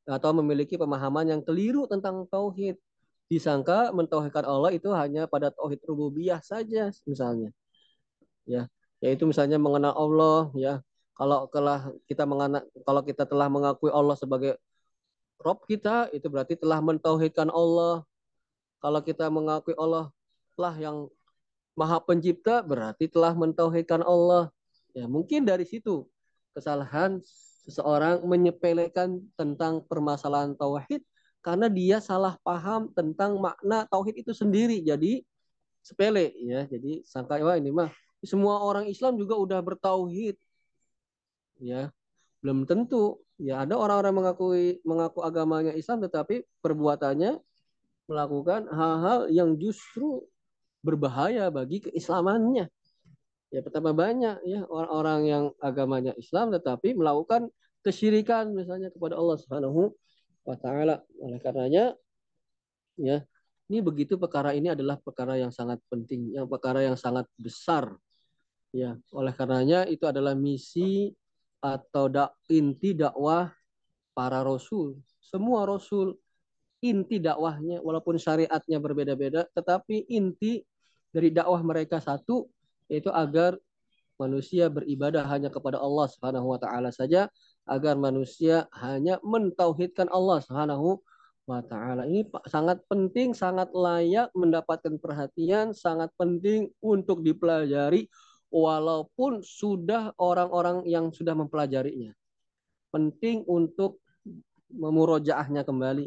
atau 0.08 0.30
memiliki 0.32 0.80
pemahaman 0.80 1.28
yang 1.28 1.42
keliru 1.44 1.85
tentang 1.85 2.25
tauhid. 2.30 2.78
Disangka 3.26 3.90
mentauhidkan 3.90 4.47
Allah 4.47 4.71
itu 4.71 4.87
hanya 4.95 5.26
pada 5.26 5.50
tauhid 5.50 5.83
rububiyah 5.83 6.38
saja 6.42 6.95
misalnya. 7.02 7.50
Ya, 8.47 8.71
yaitu 9.02 9.26
misalnya 9.26 9.59
mengenal 9.59 9.95
Allah 9.95 10.50
ya. 10.54 10.75
Kalau 11.16 11.49
telah 11.49 11.90
kita 12.06 12.28
mengenal 12.28 12.62
kalau 12.85 13.00
kita 13.00 13.25
telah 13.25 13.49
mengakui 13.49 13.88
Allah 13.88 14.14
sebagai 14.14 14.61
Rob 15.40 15.64
kita 15.64 16.12
itu 16.12 16.28
berarti 16.28 16.54
telah 16.54 16.78
mentauhidkan 16.78 17.49
Allah. 17.50 18.04
Kalau 18.78 19.00
kita 19.02 19.26
mengakui 19.33 19.75
Allah 19.75 20.12
lah 20.56 20.75
yang 20.76 21.09
Maha 21.76 22.00
Pencipta 22.00 22.64
berarti 22.64 23.11
telah 23.11 23.37
mentauhidkan 23.37 24.00
Allah. 24.00 24.49
Ya, 24.97 25.04
mungkin 25.04 25.45
dari 25.45 25.68
situ 25.68 26.09
kesalahan 26.56 27.21
seseorang 27.68 28.25
menyepelekan 28.25 29.21
tentang 29.37 29.85
permasalahan 29.85 30.56
tauhid 30.56 31.05
karena 31.46 31.70
dia 31.70 32.02
salah 32.02 32.35
paham 32.42 32.90
tentang 32.90 33.38
makna 33.38 33.87
tauhid 33.87 34.26
itu 34.26 34.35
sendiri. 34.35 34.82
Jadi 34.82 35.22
sepele 35.78 36.35
ya. 36.42 36.66
Jadi 36.66 37.06
sangka 37.06 37.38
wah 37.38 37.54
ini 37.54 37.70
mah 37.70 37.90
semua 38.26 38.59
orang 38.66 38.90
Islam 38.90 39.14
juga 39.14 39.38
udah 39.38 39.62
bertauhid. 39.62 40.35
Ya. 41.62 41.94
Belum 42.42 42.66
tentu. 42.66 43.22
Ya 43.38 43.62
ada 43.62 43.78
orang-orang 43.78 44.14
mengakui 44.18 44.82
mengaku 44.82 45.22
agamanya 45.22 45.70
Islam 45.78 46.02
tetapi 46.02 46.42
perbuatannya 46.64 47.38
melakukan 48.11 48.66
hal-hal 48.74 49.30
yang 49.30 49.54
justru 49.54 50.26
berbahaya 50.82 51.50
bagi 51.50 51.82
keislamannya 51.82 52.70
ya 53.50 53.61
pertama 53.62 53.90
banyak 53.94 54.42
ya 54.46 54.62
orang-orang 54.66 55.20
yang 55.26 55.44
agamanya 55.62 56.12
Islam 56.18 56.54
tetapi 56.54 56.94
melakukan 56.94 57.50
kesyirikan 57.82 58.50
misalnya 58.54 58.90
kepada 58.90 59.14
Allah 59.18 59.38
Subhanahu 59.38 59.94
wa 60.46 60.56
taala. 60.56 61.02
Oleh 61.18 61.42
karenanya 61.42 61.92
ya 62.96 63.20
ini 63.66 63.78
begitu 63.82 64.14
perkara 64.14 64.54
ini 64.54 64.70
adalah 64.70 64.96
perkara 65.02 65.35
yang 65.35 65.50
sangat 65.50 65.82
penting, 65.90 66.30
yang 66.30 66.46
perkara 66.46 66.87
yang 66.87 66.94
sangat 66.94 67.26
besar. 67.35 67.98
Ya, 68.70 68.94
oleh 69.11 69.35
karenanya 69.35 69.88
itu 69.90 70.06
adalah 70.06 70.38
misi 70.38 71.11
atau 71.59 72.06
dak 72.06 72.38
inti 72.46 72.94
dakwah 72.94 73.50
para 74.14 74.46
rasul. 74.46 75.02
Semua 75.18 75.66
rasul 75.66 76.14
inti 76.85 77.18
dakwahnya 77.18 77.80
walaupun 77.82 78.20
syariatnya 78.20 78.78
berbeda-beda 78.78 79.48
tetapi 79.56 80.06
inti 80.12 80.62
dari 81.11 81.32
dakwah 81.32 81.59
mereka 81.64 81.98
satu 81.98 82.46
yaitu 82.87 83.09
agar 83.11 83.56
manusia 84.20 84.68
beribadah 84.68 85.24
hanya 85.26 85.48
kepada 85.48 85.80
Allah 85.80 86.06
Subhanahu 86.09 86.52
wa 86.52 86.59
taala 86.61 86.92
saja 86.92 87.32
agar 87.66 87.98
manusia 87.98 88.70
hanya 88.79 89.18
mentauhidkan 89.26 90.07
Allah 90.09 90.38
Subhanahu 90.40 91.02
wa 91.46 91.62
taala. 91.62 92.07
Ini 92.07 92.26
sangat 92.50 92.83
penting, 92.90 93.35
sangat 93.35 93.70
layak 93.74 94.31
mendapatkan 94.35 94.98
perhatian, 94.98 95.74
sangat 95.74 96.11
penting 96.18 96.70
untuk 96.83 97.22
dipelajari 97.22 98.11
walaupun 98.50 99.42
sudah 99.42 100.14
orang-orang 100.18 100.87
yang 100.87 101.11
sudah 101.11 101.35
mempelajarinya. 101.35 102.14
Penting 102.90 103.46
untuk 103.46 104.02
memurojaahnya 104.70 105.62
kembali, 105.62 106.07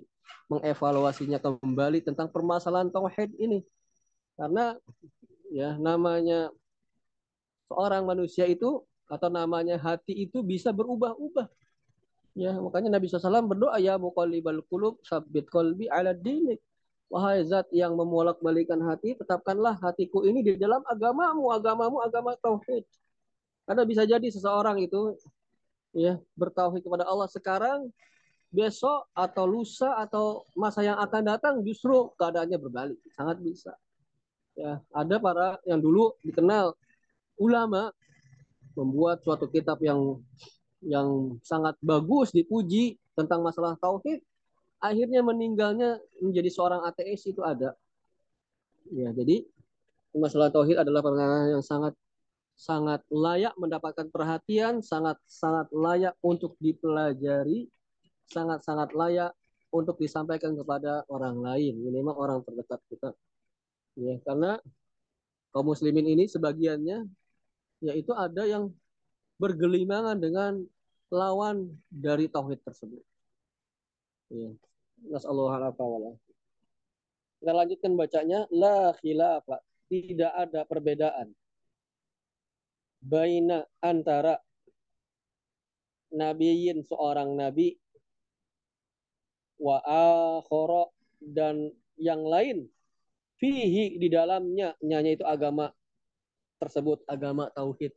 mengevaluasinya 0.51 1.39
kembali 1.39 2.03
tentang 2.03 2.27
permasalahan 2.31 2.91
tauhid 2.91 3.35
ini. 3.39 3.63
Karena 4.35 4.75
ya 5.51 5.75
namanya 5.75 6.51
seorang 7.69 8.03
manusia 8.07 8.49
itu 8.49 8.83
atau 9.09 9.27
namanya 9.27 9.75
hati 9.81 10.13
itu 10.13 10.45
bisa 10.45 10.69
berubah-ubah. 10.69 11.49
Ya, 12.37 12.53
makanya 12.61 12.95
Nabi 12.95 13.09
SAW 13.09 13.49
berdoa 13.49 13.75
ya 13.81 13.97
muqallibal 13.97 14.61
qulub 14.69 15.01
sabit 15.01 15.49
qalbi 15.49 15.89
ala 15.89 16.13
dinik. 16.13 16.61
Wahai 17.09 17.41
zat 17.41 17.65
yang 17.73 17.97
memolak-balikan 17.97 18.77
hati, 18.85 19.17
tetapkanlah 19.17 19.81
hatiku 19.81 20.21
ini 20.29 20.45
di 20.45 20.53
dalam 20.61 20.85
agamamu, 20.85 21.49
agamamu 21.49 22.05
agama 22.05 22.37
tauhid. 22.37 22.85
Karena 23.65 23.81
bisa 23.81 24.05
jadi 24.05 24.29
seseorang 24.29 24.77
itu 24.77 25.17
ya 25.97 26.21
bertauhid 26.37 26.85
kepada 26.85 27.09
Allah 27.09 27.25
sekarang, 27.25 27.89
besok 28.53 29.09
atau 29.17 29.49
lusa 29.49 29.97
atau 29.97 30.45
masa 30.53 30.85
yang 30.85 31.01
akan 31.01 31.21
datang 31.33 31.55
justru 31.65 32.13
keadaannya 32.13 32.57
berbalik, 32.61 32.99
sangat 33.17 33.41
bisa. 33.41 33.73
Ya, 34.53 34.77
ada 34.93 35.15
para 35.17 35.57
yang 35.65 35.81
dulu 35.81 36.13
dikenal 36.21 36.77
ulama 37.41 37.89
membuat 38.79 39.19
suatu 39.19 39.51
kitab 39.51 39.83
yang 39.83 40.23
yang 40.79 41.35
sangat 41.43 41.75
bagus 41.83 42.31
dipuji 42.31 42.95
tentang 43.11 43.43
masalah 43.43 43.75
tauhid 43.75 44.23
akhirnya 44.79 45.19
meninggalnya 45.19 45.99
menjadi 46.23 46.47
seorang 46.47 46.87
ateis 46.87 47.27
itu 47.27 47.43
ada. 47.43 47.75
Ya 48.87 49.11
jadi 49.11 49.43
masalah 50.15 50.47
tauhid 50.49 50.79
adalah 50.79 51.03
perkara 51.03 51.51
yang 51.51 51.63
sangat 51.63 51.93
sangat 52.55 53.03
layak 53.11 53.55
mendapatkan 53.55 54.07
perhatian 54.11 54.83
sangat 54.83 55.15
sangat 55.27 55.67
layak 55.71 56.15
untuk 56.19 56.59
dipelajari 56.59 57.71
sangat 58.27 58.63
sangat 58.63 58.91
layak 58.95 59.31
untuk 59.69 59.95
disampaikan 60.01 60.57
kepada 60.57 61.05
orang 61.09 61.39
lain. 61.39 61.77
Minimal 61.77 62.15
orang 62.17 62.39
terdekat 62.41 62.81
kita. 62.89 63.09
Ya 63.97 64.17
karena 64.25 64.57
kaum 65.53 65.69
muslimin 65.69 66.07
ini 66.09 66.25
sebagiannya 66.25 67.05
yaitu 67.79 68.11
ada 68.15 68.43
yang 68.45 68.71
bergelimangan 69.39 70.19
dengan 70.19 70.63
lawan 71.09 71.71
dari 71.89 72.27
tauhid 72.27 72.59
tersebut. 72.63 73.03
Ya. 74.29 74.51
Kita 77.39 77.51
lanjutkan 77.55 77.95
bacanya. 77.95 78.43
La 78.51 78.91
khilafa, 78.99 79.63
tidak 79.87 80.31
ada 80.35 80.67
perbedaan 80.67 81.31
baina 82.99 83.63
antara 83.79 84.35
nabiyin 86.11 86.83
seorang 86.83 87.31
nabi 87.39 87.79
wa 89.59 89.79
dan 91.19 91.71
yang 91.99 92.23
lain. 92.23 92.67
Fihi 93.39 93.95
di 93.95 94.11
dalamnya 94.11 94.75
nyanya 94.83 95.15
itu 95.15 95.23
agama 95.23 95.71
tersebut 96.59 97.01
agama 97.07 97.47
tauhid. 97.55 97.95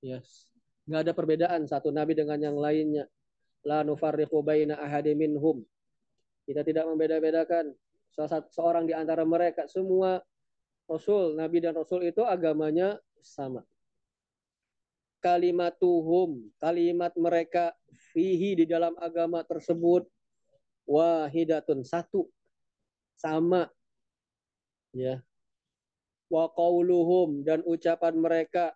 Yes. 0.00 0.46
Nggak 0.86 1.00
ada 1.04 1.12
perbedaan 1.12 1.60
satu 1.66 1.90
nabi 1.90 2.14
dengan 2.14 2.38
yang 2.38 2.56
lainnya. 2.56 3.04
La 3.64 3.82
nufarriqu 3.82 4.40
baina 4.44 4.78
ahadi. 4.78 5.16
Kita 6.44 6.60
tidak 6.60 6.84
membeda-bedakan 6.86 7.72
seorang 8.52 8.84
di 8.84 8.94
antara 8.94 9.24
mereka. 9.24 9.64
Semua 9.66 10.20
rasul, 10.86 11.34
nabi 11.34 11.64
dan 11.64 11.74
rasul 11.74 12.04
itu 12.04 12.20
agamanya 12.22 13.00
sama. 13.24 13.64
Kalimatuhum, 15.24 16.52
kalimat 16.60 17.16
mereka 17.16 17.72
fihi 18.12 18.60
di 18.60 18.64
dalam 18.68 18.92
agama 19.00 19.40
tersebut 19.40 20.04
wahidatun 20.84 21.80
satu 21.80 22.28
sama 23.16 23.72
ya 24.92 25.24
wa 26.34 26.50
qauluhum 26.50 27.46
dan 27.46 27.62
ucapan 27.62 28.18
mereka 28.18 28.74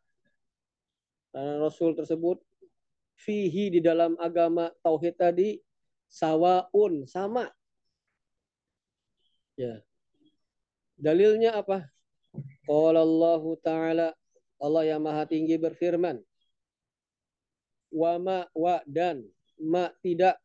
Rasul 1.34 1.98
tersebut 1.98 2.38
fihi 3.18 3.74
di 3.74 3.80
dalam 3.82 4.14
agama 4.22 4.70
tauhid 4.80 5.18
tadi 5.18 5.58
sawaun 6.08 7.04
sama. 7.04 7.50
Ya. 9.58 9.82
Dalilnya 10.94 11.58
apa? 11.58 11.90
Qala 12.64 13.02
Allah 13.02 13.42
taala 13.60 14.08
Allah 14.58 14.82
yang 14.86 15.02
Maha 15.02 15.26
Tinggi 15.26 15.58
berfirman 15.58 16.18
wa 17.88 18.12
ma 18.20 18.38
wa 18.52 18.82
dan 18.84 19.24
ma 19.56 19.88
tidak 20.04 20.36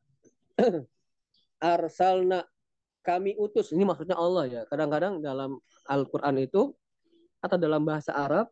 arsalna 1.60 2.48
kami 3.04 3.36
utus 3.36 3.76
ini 3.76 3.84
maksudnya 3.84 4.16
Allah 4.16 4.48
ya 4.48 4.62
kadang-kadang 4.72 5.20
dalam 5.20 5.60
Al-Qur'an 5.92 6.40
itu 6.40 6.72
atau 7.44 7.60
dalam 7.60 7.84
bahasa 7.84 8.16
Arab 8.16 8.48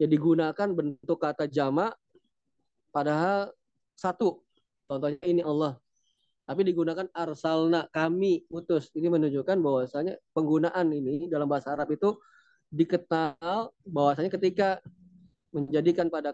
ya 0.00 0.08
digunakan 0.08 0.68
bentuk 0.72 1.20
kata 1.20 1.44
jama 1.44 1.92
padahal 2.88 3.52
satu. 3.92 4.40
Contohnya 4.88 5.20
ini 5.28 5.44
Allah. 5.44 5.76
Tapi 6.42 6.66
digunakan 6.66 7.06
arsalna 7.14 7.86
kami 7.92 8.44
utus. 8.50 8.90
Ini 8.96 9.06
menunjukkan 9.12 9.62
bahwasanya 9.62 10.18
penggunaan 10.34 10.90
ini 10.90 11.30
dalam 11.30 11.46
bahasa 11.46 11.70
Arab 11.76 11.92
itu 11.94 12.18
dikenal 12.72 13.70
bahwasanya 13.84 14.32
ketika 14.32 14.80
menjadikan 15.52 16.08
pada 16.08 16.32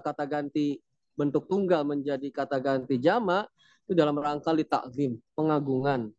kata 0.00 0.24
ganti 0.24 0.80
bentuk 1.14 1.46
tunggal 1.46 1.84
menjadi 1.84 2.24
kata 2.32 2.56
ganti 2.58 2.96
jama 2.96 3.44
itu 3.84 3.96
dalam 3.96 4.16
rangka 4.20 4.52
li 4.52 4.64
takzim, 4.68 5.16
pengagungan. 5.32 6.12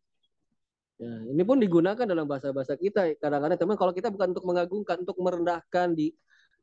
Ya, 1.00 1.16
ini 1.32 1.42
pun 1.48 1.56
digunakan 1.56 2.04
dalam 2.04 2.28
bahasa-bahasa 2.28 2.76
kita. 2.76 3.16
Kadang-kadang 3.16 3.56
teman 3.56 3.76
kalau 3.80 3.96
kita 3.96 4.12
bukan 4.12 4.36
untuk 4.36 4.44
mengagungkan, 4.44 5.00
untuk 5.00 5.16
merendahkan 5.16 5.96
di 5.96 6.12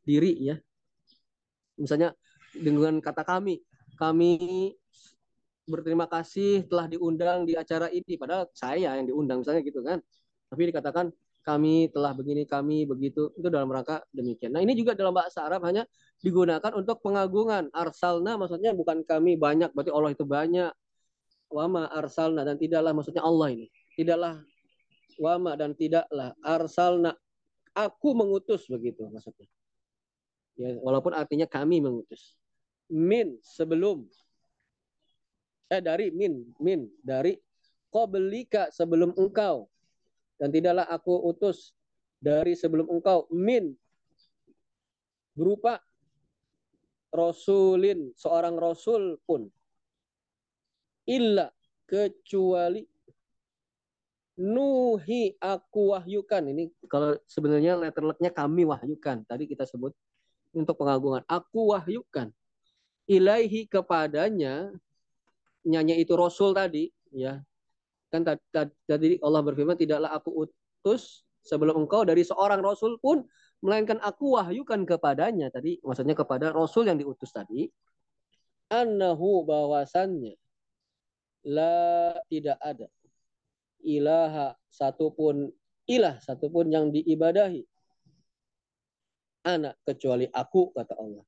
diri 0.05 0.53
ya. 0.53 0.55
Misalnya 1.81 2.13
dengan 2.53 3.01
kata 3.01 3.25
kami, 3.25 3.65
kami 3.97 4.37
berterima 5.65 6.05
kasih 6.05 6.69
telah 6.69 6.85
diundang 6.85 7.49
di 7.49 7.57
acara 7.57 7.89
ini 7.89 8.15
padahal 8.15 8.47
saya 8.53 8.93
yang 8.95 9.09
diundang 9.09 9.41
misalnya 9.41 9.65
gitu 9.65 9.81
kan. 9.81 9.97
Tapi 10.53 10.61
dikatakan 10.69 11.09
kami 11.41 11.89
telah 11.89 12.13
begini, 12.13 12.45
kami 12.45 12.85
begitu. 12.85 13.33
Itu 13.33 13.49
dalam 13.49 13.73
rangka 13.73 14.05
demikian. 14.13 14.53
Nah, 14.53 14.61
ini 14.61 14.77
juga 14.77 14.93
dalam 14.93 15.17
bahasa 15.17 15.49
Arab 15.49 15.65
hanya 15.65 15.89
digunakan 16.21 16.71
untuk 16.77 17.01
pengagungan. 17.01 17.73
Arsalna 17.73 18.37
maksudnya 18.37 18.69
bukan 18.77 19.01
kami 19.01 19.33
banyak, 19.33 19.73
berarti 19.73 19.89
Allah 19.89 20.11
itu 20.13 20.29
banyak. 20.29 20.71
Wama 21.47 21.87
arsalna 21.89 22.43
dan 22.43 22.59
tidaklah 22.59 22.91
maksudnya 22.91 23.23
Allah 23.23 23.49
ini. 23.55 23.71
Tidaklah 23.97 24.45
wama 25.17 25.57
dan 25.57 25.73
tidaklah 25.73 26.37
arsalna. 26.45 27.17
Aku 27.73 28.13
mengutus 28.13 28.69
begitu 28.69 29.09
maksudnya. 29.09 29.49
Ya, 30.57 30.77
walaupun 30.81 31.13
artinya 31.13 31.49
kami 31.49 31.81
mengutus. 31.81 32.37
Min 32.89 33.37
sebelum. 33.41 34.05
Eh 35.67 35.81
dari 35.83 36.09
min 36.13 36.47
min 36.61 36.89
dari 37.01 37.37
qablika 37.89 38.69
sebelum 38.69 39.13
engkau. 39.17 39.69
Dan 40.37 40.53
tidaklah 40.53 40.85
aku 40.85 41.17
utus 41.33 41.73
dari 42.21 42.53
sebelum 42.53 42.89
engkau. 42.89 43.25
Min 43.33 43.73
berupa 45.37 45.81
rasulin 47.13 48.13
seorang 48.17 48.57
rasul 48.57 49.21
pun. 49.25 49.45
Illa 51.05 51.53
kecuali 51.85 52.96
nuhi 54.37 55.33
aku 55.41 55.97
wahyukan. 55.97 56.45
Ini 56.53 56.69
kalau 56.85 57.17
sebenarnya 57.25 57.73
letter 57.75 58.05
letternya 58.05 58.31
kami 58.31 58.63
wahyukan. 58.69 59.25
Tadi 59.25 59.49
kita 59.49 59.65
sebut 59.65 59.91
untuk 60.53 60.77
pengagungan. 60.77 61.25
Aku 61.25 61.73
wahyukan. 61.73 62.29
Ilaihi 63.09 63.65
kepadanya 63.65 64.71
nyanyi 65.65 66.05
itu 66.05 66.13
Rasul 66.13 66.53
tadi 66.53 66.87
ya. 67.11 67.41
Kan 68.13 68.23
tadi 68.23 69.19
Allah 69.19 69.41
berfirman 69.43 69.75
tidaklah 69.75 70.13
aku 70.13 70.47
utus 70.47 71.25
sebelum 71.43 71.83
engkau 71.83 72.05
dari 72.07 72.23
seorang 72.23 72.61
Rasul 72.63 73.01
pun 73.01 73.25
melainkan 73.65 73.97
aku 74.05 74.37
wahyukan 74.37 74.85
kepadanya. 74.85 75.49
Tadi 75.49 75.81
maksudnya 75.81 76.13
kepada 76.13 76.53
Rasul 76.53 76.87
yang 76.87 77.01
diutus 77.01 77.33
tadi. 77.33 77.67
Annahu 78.67 79.47
bahwasannya 79.47 80.35
la 81.47 82.19
tidak 82.27 82.59
ada 82.59 82.91
ilaha 83.87 84.51
satupun 84.67 85.47
ilah 85.87 86.19
satupun 86.19 86.67
yang 86.67 86.91
diibadahi 86.91 87.63
anak 89.47 89.79
kecuali 89.87 90.27
aku 90.27 90.75
kata 90.75 90.93
Allah. 90.99 91.23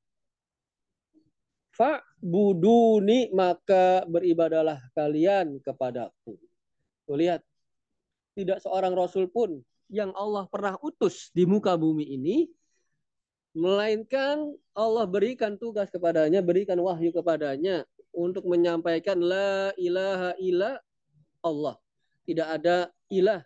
Fa'buduni 1.72 3.32
maka 3.32 4.04
beribadalah 4.04 4.84
kalian 4.92 5.64
kepadaku. 5.64 6.36
Tuh 7.08 7.16
lihat, 7.16 7.40
tidak 8.36 8.60
seorang 8.60 8.92
rasul 8.92 9.32
pun 9.32 9.64
yang 9.88 10.12
Allah 10.12 10.44
pernah 10.52 10.76
utus 10.84 11.32
di 11.32 11.48
muka 11.48 11.80
bumi 11.80 12.04
ini 12.04 12.52
melainkan 13.56 14.54
Allah 14.76 15.08
berikan 15.08 15.56
tugas 15.56 15.88
kepadanya, 15.90 16.44
berikan 16.44 16.78
wahyu 16.84 17.10
kepadanya 17.16 17.88
untuk 18.12 18.46
menyampaikan 18.46 19.18
la 19.18 19.72
ilaha 19.80 20.36
illa 20.38 20.72
Allah. 21.40 21.80
Tidak 22.30 22.46
ada 22.46 22.94
ilah 23.10 23.42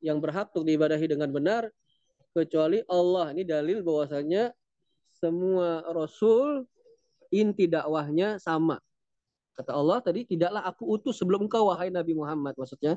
yang 0.00 0.16
berhak 0.16 0.48
untuk 0.56 0.64
diibadahi 0.64 1.12
dengan 1.12 1.28
benar 1.28 1.68
kecuali 2.32 2.80
Allah. 2.88 3.36
Ini 3.36 3.44
dalil 3.44 3.84
bahwasanya 3.84 4.48
semua 5.12 5.84
rasul 5.92 6.64
inti 7.28 7.68
dakwahnya 7.68 8.40
sama. 8.40 8.80
Kata 9.56 9.76
Allah 9.76 10.00
tadi, 10.00 10.24
tidaklah 10.24 10.64
aku 10.64 10.88
utus 10.96 11.20
sebelum 11.20 11.48
engkau 11.48 11.68
wahai 11.68 11.92
Nabi 11.92 12.16
Muhammad. 12.16 12.56
Maksudnya 12.56 12.96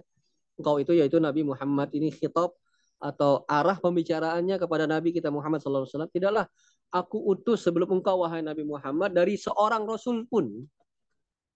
engkau 0.56 0.80
itu 0.80 0.96
yaitu 0.96 1.20
Nabi 1.20 1.44
Muhammad. 1.44 1.92
Ini 1.92 2.12
khitab 2.16 2.56
atau 3.00 3.48
arah 3.48 3.80
pembicaraannya 3.80 4.60
kepada 4.60 4.88
Nabi 4.88 5.16
kita 5.16 5.28
Muhammad 5.28 5.64
SAW. 5.64 6.08
Tidaklah 6.12 6.48
aku 6.92 7.20
utus 7.32 7.64
sebelum 7.64 8.00
engkau 8.00 8.24
wahai 8.24 8.44
Nabi 8.44 8.64
Muhammad 8.68 9.12
dari 9.16 9.40
seorang 9.40 9.88
rasul 9.88 10.28
pun 10.28 10.52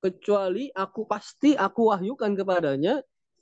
kecuali 0.04 0.68
aku 0.72 1.08
pasti 1.08 1.56
aku 1.56 1.92
wahyukan 1.92 2.36
kepadanya 2.36 3.00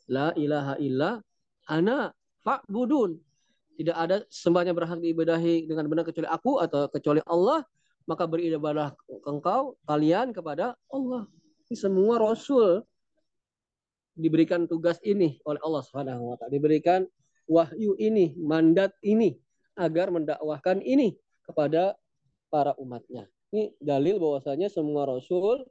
la 0.09 0.33
ilaha 0.33 0.77
illa 0.81 1.21
ana 1.69 2.09
fa'budun 2.41 3.19
tidak 3.81 3.97
ada 3.97 4.17
sembahnya 4.29 4.77
berhak 4.77 5.01
diibadahi 5.01 5.65
dengan 5.65 5.89
benar 5.89 6.05
kecuali 6.05 6.29
aku 6.29 6.61
atau 6.61 6.85
kecuali 6.85 7.17
Allah, 7.25 7.65
maka 8.05 8.29
beribadah 8.29 8.93
engkau 9.25 9.73
kalian 9.89 10.29
kepada 10.35 10.77
Allah. 10.93 11.25
Ini 11.65 11.73
semua 11.73 12.21
rasul 12.21 12.85
diberikan 14.13 14.69
tugas 14.69 15.01
ini 15.01 15.41
oleh 15.49 15.57
Allah 15.65 15.81
taala, 15.87 16.45
diberikan 16.53 17.09
wahyu 17.49 17.97
ini, 17.97 18.37
mandat 18.37 18.93
ini 19.01 19.39
agar 19.73 20.13
mendakwahkan 20.13 20.83
ini 20.85 21.17
kepada 21.41 21.97
para 22.53 22.77
umatnya. 22.77 23.25
Ini 23.49 23.73
dalil 23.81 24.21
bahwasanya 24.21 24.69
semua 24.69 25.09
rasul 25.09 25.65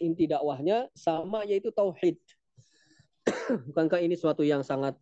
inti 0.00 0.24
dakwahnya 0.24 0.88
sama 0.96 1.44
yaitu 1.44 1.68
tauhid. 1.74 2.16
Bukankah 3.70 4.02
ini 4.02 4.18
suatu 4.18 4.42
yang 4.42 4.66
sangat 4.66 4.98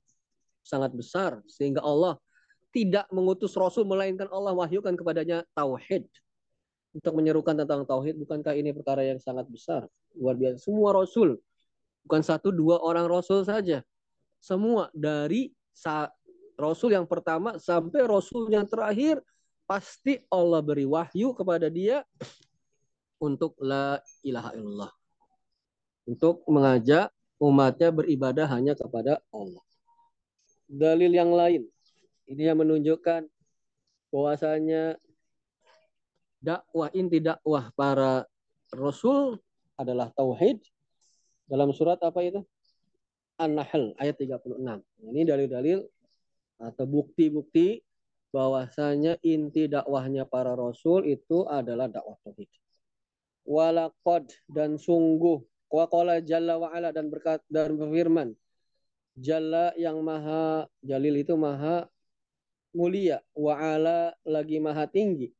sangat 0.61 0.93
besar? 0.93 1.41
Sehingga 1.49 1.81
Allah 1.81 2.21
tidak 2.71 3.11
mengutus 3.11 3.55
Rasul 3.59 3.87
melainkan 3.87 4.31
Allah 4.31 4.55
wahyukan 4.55 4.95
kepadanya 4.95 5.43
tauhid. 5.55 6.07
Untuk 6.91 7.15
menyerukan 7.15 7.55
tentang 7.55 7.87
tauhid 7.87 8.19
bukankah 8.19 8.51
ini 8.59 8.75
perkara 8.75 9.07
yang 9.07 9.23
sangat 9.23 9.47
besar? 9.47 9.87
Luar 10.19 10.35
biasa. 10.35 10.59
Semua 10.59 10.91
Rasul 10.91 11.39
bukan 12.03 12.23
satu 12.23 12.51
dua 12.51 12.83
orang 12.83 13.07
Rasul 13.07 13.47
saja. 13.47 13.83
Semua 14.43 14.91
dari 14.91 15.55
Rasul 16.59 16.97
yang 16.97 17.07
pertama 17.07 17.61
sampai 17.63 18.03
Rasul 18.03 18.51
yang 18.51 18.67
terakhir 18.67 19.23
pasti 19.71 20.19
Allah 20.35 20.59
beri 20.59 20.83
wahyu 20.83 21.31
kepada 21.31 21.71
dia 21.71 22.03
untuk 23.27 23.55
la 23.63 24.03
ilaha 24.27 24.51
illallah. 24.59 24.93
Untuk 26.11 26.43
mengajak 26.51 27.15
umatnya 27.41 27.89
beribadah 27.89 28.47
hanya 28.53 28.77
kepada 28.77 29.25
Allah 29.33 29.65
dalil 30.71 31.11
yang 31.11 31.35
lain. 31.35 31.67
Ini 32.31 32.55
yang 32.55 32.63
menunjukkan 32.63 33.27
bahwasanya 34.15 34.95
dakwah 36.39 36.95
inti 36.95 37.19
dakwah 37.19 37.75
para 37.75 38.23
rasul 38.71 39.43
adalah 39.75 40.15
tauhid 40.15 40.63
dalam 41.51 41.75
surat 41.75 41.99
apa 42.07 42.23
itu? 42.23 42.47
An-Nahl 43.35 43.99
ayat 43.99 44.15
36. 44.15 44.63
Ini 45.03 45.21
dalil-dalil 45.27 45.83
atau 46.63 46.85
bukti-bukti 46.87 47.83
bahwasanya 48.31 49.19
inti 49.27 49.67
dakwahnya 49.67 50.23
para 50.23 50.55
rasul 50.55 51.03
itu 51.03 51.51
adalah 51.51 51.91
dakwah 51.91 52.15
tauhid. 52.23 52.47
Walaqad 53.43 54.31
dan 54.47 54.79
sungguh 54.79 55.43
waqala 55.71 56.19
jalla 56.21 56.59
wa 56.59 56.69
ala 56.75 56.91
dan 56.91 57.09
berkat 57.09 57.41
dan 57.47 57.79
berfirman 57.79 58.35
Jalla 59.21 59.75
yang 59.75 59.99
maha 60.01 60.65
jalil 60.81 61.19
itu 61.19 61.35
maha 61.35 61.85
mulia 62.73 63.19
wa 63.35 63.59
ala 63.59 64.15
lagi 64.25 64.63
maha 64.63 64.87
tinggi. 64.87 65.35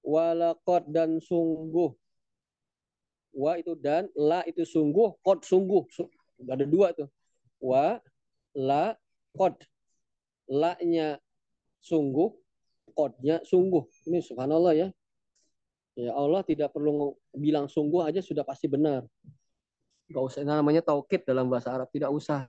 Walaqad 0.00 0.88
dan 0.88 1.20
sungguh. 1.20 1.92
Wa 3.36 3.58
itu 3.60 3.76
dan 3.76 4.08
la 4.16 4.46
itu 4.48 4.64
sungguh 4.64 5.18
qad 5.20 5.44
sungguh. 5.44 5.84
Ada 6.46 6.64
dua 6.64 6.96
tuh. 6.96 7.10
Wa 7.60 8.00
la 8.56 8.96
qad. 9.36 9.60
La-nya 10.48 11.20
sungguh 11.84 12.32
qadnya 12.96 13.44
sungguh. 13.44 13.82
Ini 14.08 14.24
subhanallah 14.24 14.72
ya. 14.72 14.88
Ya 15.92 16.16
Allah 16.16 16.40
tidak 16.48 16.72
perlu 16.72 17.12
bilang 17.36 17.68
sungguh 17.68 18.08
aja 18.08 18.24
sudah 18.24 18.40
pasti 18.40 18.64
benar 18.64 19.04
Gak 20.12 20.24
usah 20.28 20.44
namanya 20.44 20.84
taukid 20.84 21.24
dalam 21.24 21.48
bahasa 21.48 21.72
Arab 21.72 21.88
tidak 21.88 22.12
usah 22.12 22.46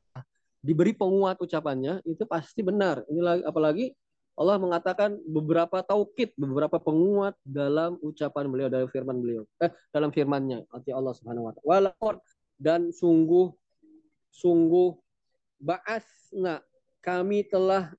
diberi 0.63 0.95
penguat 0.95 1.39
ucapannya 1.43 1.99
itu 2.08 2.23
pasti 2.23 2.63
benar 2.63 3.04
ini 3.12 3.19
lagi 3.19 3.43
apalagi 3.43 3.86
Allah 4.34 4.58
mengatakan 4.58 5.21
beberapa 5.30 5.86
taukid, 5.86 6.34
beberapa 6.34 6.82
penguat 6.82 7.38
dalam 7.45 8.02
ucapan 8.02 8.49
beliau 8.49 8.65
dalam 8.65 8.89
firman 8.89 9.21
beliau. 9.21 9.45
Eh, 9.62 9.69
dalam 9.93 10.10
firmannya, 10.10 10.65
arti 10.73 10.89
Allah 10.89 11.13
Subhanahu 11.13 11.49
wa 11.49 11.54
taala. 11.54 12.17
dan 12.58 12.89
sungguh 12.89 13.54
sungguh 14.34 14.97
ba'asna 15.62 16.65
kami 17.06 17.45
telah 17.45 17.93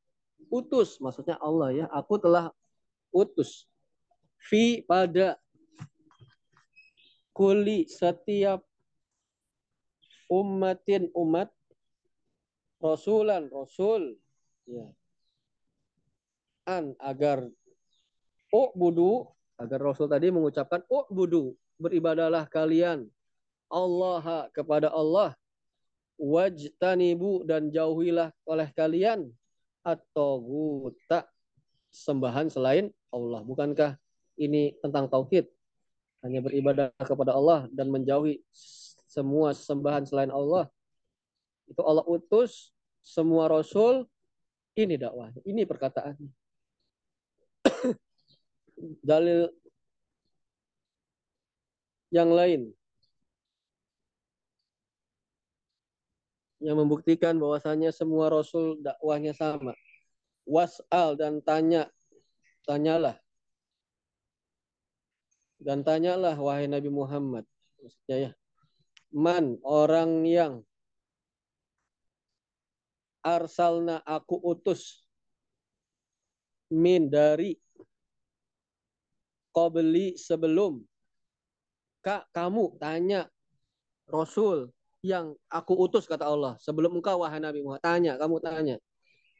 utus, 0.51 0.99
maksudnya 0.99 1.39
Allah 1.39 1.71
ya, 1.71 1.87
aku 1.95 2.19
telah 2.19 2.51
utus 3.15 3.71
fi 4.43 4.83
pada 4.83 5.39
kuli 7.31 7.87
setiap 7.87 8.63
ummatin 10.35 11.07
umat 11.15 11.55
rasulan 12.83 13.47
rasul. 13.55 14.19
Ya. 14.67 14.91
An 16.67 16.99
agar 16.99 17.47
oh 18.51 18.71
budu 18.75 19.29
agar 19.61 19.79
Rasul 19.79 20.11
tadi 20.11 20.33
mengucapkan 20.33 20.83
oh 20.91 21.07
budu 21.13 21.55
beribadalah 21.79 22.49
kalian 22.51 23.07
Allah 23.71 24.51
kepada 24.51 24.91
Allah. 24.91 25.37
Wajtanibu 26.15 27.43
dan 27.43 27.75
jauhilah 27.75 28.31
oleh 28.47 28.71
kalian 28.71 29.35
atau 29.83 30.39
tak 31.11 31.27
sembahan 31.91 32.47
selain 32.47 32.87
Allah 33.11 33.43
bukankah 33.43 33.99
ini 34.39 34.79
tentang 34.79 35.11
tauhid? 35.11 35.51
Hanya 36.23 36.41
beribadah 36.41 36.95
kepada 37.03 37.37
Allah 37.37 37.69
dan 37.75 37.91
menjauhi 37.93 38.41
semua 39.15 39.55
sembahan 39.55 40.03
selain 40.03 40.35
Allah 40.35 40.67
itu 41.71 41.79
Allah 41.87 42.03
utus 42.11 42.75
semua 43.07 43.47
rasul 43.47 44.11
ini 44.75 44.99
dakwahnya 44.99 45.39
ini 45.47 45.63
perkataannya 45.63 46.31
dalil 49.07 49.47
yang 52.11 52.35
lain 52.35 52.75
yang 56.65 56.81
membuktikan 56.81 57.37
bahwasanya 57.37 57.93
semua 57.93 58.33
rasul 58.33 58.81
dakwahnya 58.81 59.37
sama. 59.37 59.77
Was'al 60.49 61.21
dan 61.21 61.45
tanya, 61.45 61.93
tanyalah. 62.65 63.21
Dan 65.61 65.85
tanyalah 65.85 66.33
wahai 66.41 66.65
Nabi 66.65 66.89
Muhammad. 66.89 67.45
Maksudnya 67.85 68.17
ya. 68.17 68.31
Man 69.15 69.63
orang 69.63 70.27
yang 70.27 70.67
arsalna 73.23 74.03
aku 74.03 74.37
utus 74.43 75.07
min 76.75 77.07
dari 77.07 77.55
beli 79.55 80.19
sebelum. 80.19 80.83
Kak 82.03 82.27
kamu 82.35 82.75
tanya 82.83 83.31
Rasul 84.11 84.69
yang 85.01 85.33
aku 85.47 85.79
utus 85.79 86.11
kata 86.11 86.27
Allah. 86.27 86.59
Sebelum 86.59 86.99
engkau 86.99 87.23
wahai 87.23 87.39
Nabi 87.39 87.63
Muhammad. 87.63 87.87
Tanya 87.87 88.13
kamu 88.19 88.43
tanya 88.43 88.77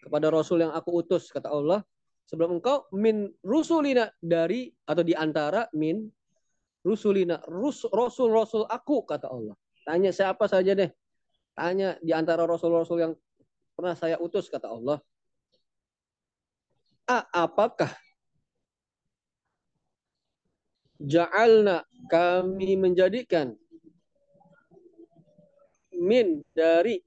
kepada 0.07 0.31
Rasul 0.31 0.63
yang 0.63 0.73
aku 0.73 1.03
utus 1.03 1.29
kata 1.35 1.51
Allah. 1.51 1.83
Sebelum 2.31 2.63
engkau 2.63 2.87
min 2.95 3.27
rusulina 3.43 4.09
dari 4.23 4.71
atau 4.87 5.03
di 5.03 5.13
antara 5.13 5.67
min 5.77 6.09
rusulina 6.87 7.43
rus, 7.51 7.85
rasul 7.93 8.33
rasul 8.33 8.65
aku 8.65 9.05
kata 9.05 9.29
Allah 9.29 9.57
tanya 9.85 10.11
siapa 10.11 10.49
saja 10.49 10.73
deh. 10.73 10.91
Tanya 11.55 11.95
di 12.03 12.11
antara 12.11 12.43
rasul-rasul 12.49 12.99
yang 12.99 13.13
pernah 13.79 13.95
saya 13.95 14.19
utus 14.19 14.51
kata 14.51 14.67
Allah. 14.67 14.99
A, 17.05 17.47
apakah 17.47 17.93
ja'alna 20.99 21.85
kami 22.09 22.81
menjadikan 22.81 23.53
min 25.95 26.43
dari 26.57 26.99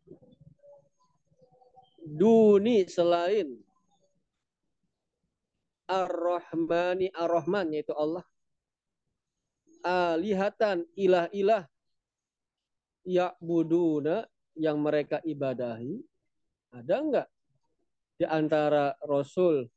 duni 2.08 2.88
selain 2.88 3.52
Ar-Rahmani 5.88 7.12
Ar-Rahman 7.16 7.72
yaitu 7.76 7.96
Allah. 7.96 8.24
Alihatan 9.88 10.84
ilah-ilah 11.00 11.64
ya'buduna 13.08 14.28
yang 14.60 14.84
mereka 14.84 15.24
ibadahi 15.24 16.04
ada 16.76 16.96
enggak 17.00 17.28
di 18.20 18.26
antara 18.28 18.92
rasul 19.08 19.72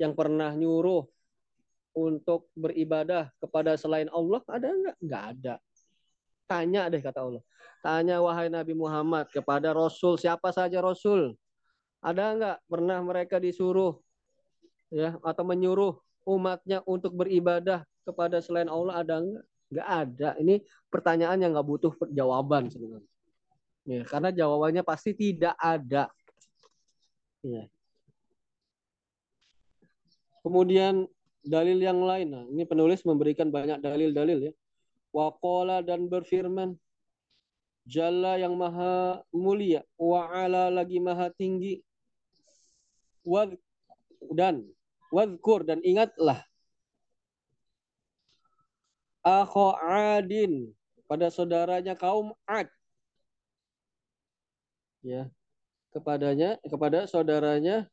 yang 0.00 0.18
pernah 0.18 0.50
nyuruh 0.50 1.06
untuk 1.92 2.48
beribadah 2.56 3.28
kepada 3.38 3.76
selain 3.76 4.08
Allah 4.10 4.40
ada 4.48 4.68
enggak? 4.72 4.96
Enggak 4.98 5.24
ada. 5.36 5.54
Tanya 6.48 6.82
deh 6.88 7.00
kata 7.00 7.20
Allah. 7.20 7.44
Tanya 7.84 8.16
wahai 8.24 8.48
Nabi 8.48 8.72
Muhammad 8.72 9.28
kepada 9.28 9.70
Rasul 9.76 10.16
siapa 10.16 10.50
saja 10.50 10.80
Rasul. 10.80 11.36
Ada 12.02 12.24
enggak 12.34 12.56
pernah 12.66 12.98
mereka 13.04 13.36
disuruh 13.38 14.00
ya 14.90 15.16
atau 15.22 15.44
menyuruh 15.46 15.96
umatnya 16.26 16.82
untuk 16.88 17.14
beribadah 17.14 17.84
kepada 18.02 18.42
selain 18.42 18.66
Allah 18.66 19.04
ada 19.04 19.20
enggak? 19.22 19.46
Enggak 19.72 19.88
ada. 19.88 20.28
Ini 20.36 20.60
pertanyaan 20.92 21.40
yang 21.40 21.56
enggak 21.56 21.68
butuh 21.68 21.92
jawaban 22.12 22.68
sebenarnya. 22.68 23.10
Ya, 23.88 24.04
karena 24.04 24.30
jawabannya 24.30 24.82
pasti 24.84 25.16
tidak 25.16 25.56
ada. 25.56 26.12
Ya. 27.42 27.66
Kemudian 30.44 31.08
dalil 31.42 31.78
yang 31.80 32.04
lain. 32.04 32.28
Nah, 32.30 32.44
ini 32.52 32.62
penulis 32.68 33.02
memberikan 33.02 33.48
banyak 33.50 33.80
dalil-dalil 33.80 34.52
ya. 34.52 34.52
Waqala 35.10 35.80
dan 35.80 36.06
berfirman 36.06 36.76
Jalla 37.82 38.38
yang 38.38 38.54
maha 38.54 39.26
mulia 39.34 39.82
wa'ala 39.98 40.70
lagi 40.70 41.02
maha 41.02 41.34
tinggi 41.34 41.82
Wad, 43.26 43.58
dan 44.34 44.66
wadkur 45.10 45.66
dan 45.66 45.82
ingatlah 45.82 46.42
akho 49.22 49.74
adin 49.80 50.74
pada 51.06 51.30
saudaranya 51.30 51.94
kaum 51.94 52.34
Ad. 52.46 52.66
Ya 55.02 55.30
kepadanya 55.92 56.56
kepada 56.66 57.04
saudaranya 57.04 57.86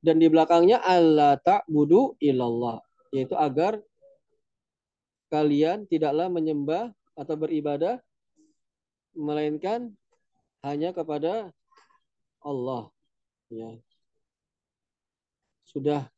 dan 0.00 0.16
di 0.16 0.26
belakangnya 0.32 0.80
Allah 0.80 1.36
ta'budu 1.40 2.16
ilallah 2.20 2.80
yaitu 3.12 3.36
agar 3.36 3.80
kalian 5.30 5.86
tidaklah 5.86 6.26
menyembah 6.26 6.90
atau 7.14 7.34
beribadah 7.36 8.02
melainkan 9.14 9.92
hanya 10.64 10.90
kepada 10.94 11.52
Allah. 12.40 12.88
Ya. 13.52 13.76
Sudah. 15.66 16.08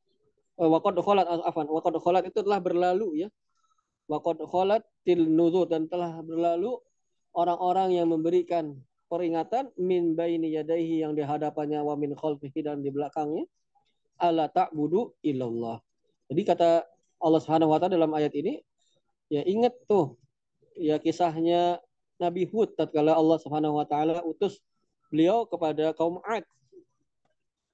Eh, 0.60 0.68
waqad 0.68 0.96
kholat 1.00 1.26
afan 1.26 1.66
waqad 1.68 1.96
kholat 1.98 2.22
itu 2.28 2.40
telah 2.40 2.60
berlalu 2.60 3.26
ya. 3.26 3.28
Waqad 4.06 4.44
kholat 4.46 4.82
til 5.02 5.26
nuzur 5.26 5.66
dan 5.68 5.88
telah 5.88 6.20
berlalu 6.20 6.76
orang-orang 7.32 7.96
yang 7.96 8.08
memberikan 8.12 8.76
peringatan 9.08 9.72
min 9.80 10.16
baini 10.16 10.52
yadaihi 10.56 11.04
yang 11.04 11.12
di 11.12 11.24
hadapannya 11.24 11.80
wa 11.84 11.96
min 11.96 12.16
khalfihi 12.16 12.64
dan 12.64 12.80
di 12.80 12.88
belakangnya 12.92 13.44
ala 14.22 14.46
ta'budu 14.46 15.10
illallah. 15.26 15.82
Jadi 16.30 16.42
kata 16.46 16.86
Allah 17.18 17.40
Subhanahu 17.42 17.74
wa 17.74 17.78
taala 17.82 17.98
dalam 17.98 18.14
ayat 18.14 18.30
ini 18.38 18.62
ya 19.26 19.42
ingat 19.42 19.74
tuh 19.90 20.14
ya 20.78 21.02
kisahnya 21.02 21.82
Nabi 22.22 22.46
Hud 22.46 22.78
tatkala 22.78 23.18
Allah 23.18 23.38
Subhanahu 23.42 23.82
wa 23.82 23.86
taala 23.86 24.22
utus 24.22 24.62
beliau 25.10 25.42
kepada 25.44 25.90
kaum 25.98 26.22
Ad. 26.22 26.46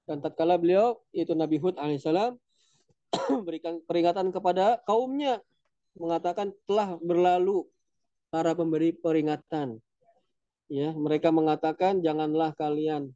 Dan 0.09 0.25
tatkala 0.25 0.57
beliau 0.57 1.05
yaitu 1.13 1.37
Nabi 1.37 1.61
Hud 1.61 1.77
alaihissalam 1.77 2.41
berikan 3.47 3.85
peringatan 3.85 4.33
kepada 4.33 4.81
kaumnya 4.89 5.45
mengatakan 6.01 6.57
telah 6.65 6.97
berlalu 7.05 7.69
para 8.33 8.57
pemberi 8.57 8.97
peringatan 8.97 9.81
ya 10.69 10.93
mereka 10.93 11.33
mengatakan 11.33 12.05
janganlah 12.05 12.53
kalian 12.57 13.13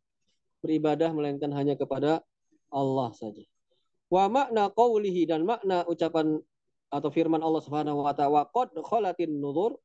beribadah 0.64 1.12
melainkan 1.12 1.53
hanya 1.53 1.77
kepada 1.77 2.25
Allah 2.73 3.13
saja. 3.13 3.45
Wa 4.09 4.29
makna 4.29 4.69
qawlihi 4.73 5.29
dan 5.29 5.45
makna 5.45 5.85
ucapan 5.89 6.41
atau 6.93 7.09
firman 7.09 7.41
Allah 7.41 7.63
Subhanahu 7.65 8.05
wa 8.05 8.13
taala 8.13 8.45
qad 8.53 8.77
khalatin 8.85 9.41
nuzur 9.41 9.81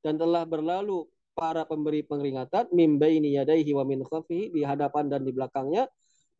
dan 0.00 0.16
telah 0.16 0.48
berlalu 0.48 1.04
para 1.36 1.68
pemberi 1.68 2.00
peringatan 2.02 2.72
mim 2.72 2.96
baini 2.96 3.36
yadaihi 3.36 3.70
wa 3.76 3.84
min 3.84 4.00
khafihi 4.02 4.56
di 4.56 4.64
hadapan 4.64 5.12
dan 5.12 5.22
di 5.22 5.30
belakangnya. 5.36 5.86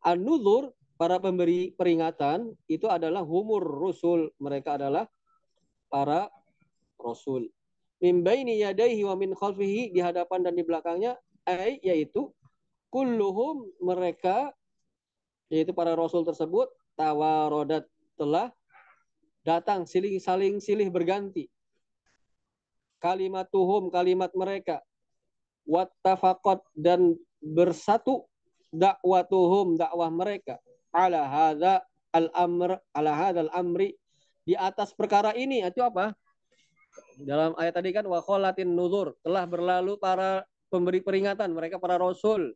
An-nuzur 0.01 0.73
para 0.99 1.19
pemberi 1.19 1.71
peringatan 1.75 2.51
itu 2.67 2.87
adalah 2.89 3.23
humur 3.23 3.63
rusul. 3.63 4.31
Mereka 4.41 4.81
adalah 4.81 5.07
para 5.87 6.27
rasul. 6.99 7.47
Min 8.03 8.23
baini 8.23 8.59
yadaihi 8.59 9.03
wa 9.07 9.15
min 9.15 9.31
khalfihi 9.35 9.95
di 9.95 9.99
hadapan 10.03 10.43
dan 10.43 10.55
di 10.55 10.63
belakangnya. 10.63 11.15
Ay 11.47 11.79
yaitu 11.79 12.31
kulluhum 12.91 13.69
mereka 13.79 14.51
yaitu 15.49 15.73
para 15.73 15.97
rasul 15.97 16.21
tersebut 16.21 16.69
tawarodat 16.93 17.89
telah 18.15 18.53
datang 19.41 19.89
siling 19.89 20.21
saling 20.21 20.61
silih 20.61 20.87
berganti. 20.93 21.49
Kalimat 23.01 23.49
tuhum 23.49 23.89
kalimat 23.89 24.29
mereka 24.37 24.83
wattafaqat 25.65 26.61
dan 26.77 27.15
bersatu 27.41 28.27
dakwatuhum 28.69 29.79
dakwah 29.79 30.11
mereka. 30.13 30.61
Ala 30.93 31.25
hadza 31.25 31.85
al-amr 32.13 32.81
ala 32.93 33.11
hadzal 33.13 33.49
amri 33.53 33.93
di 34.45 34.57
atas 34.57 34.93
perkara 34.97 35.33
ini 35.37 35.61
itu 35.61 35.81
apa? 35.81 36.13
Dalam 37.21 37.53
ayat 37.55 37.77
tadi 37.77 37.93
kan 37.93 38.05
wakholatin 38.09 38.73
nuzur 38.73 39.13
telah 39.21 39.45
berlalu 39.45 39.95
para 40.01 40.41
pemberi 40.73 41.01
peringatan 41.05 41.53
mereka 41.53 41.77
para 41.77 42.01
rasul 42.01 42.53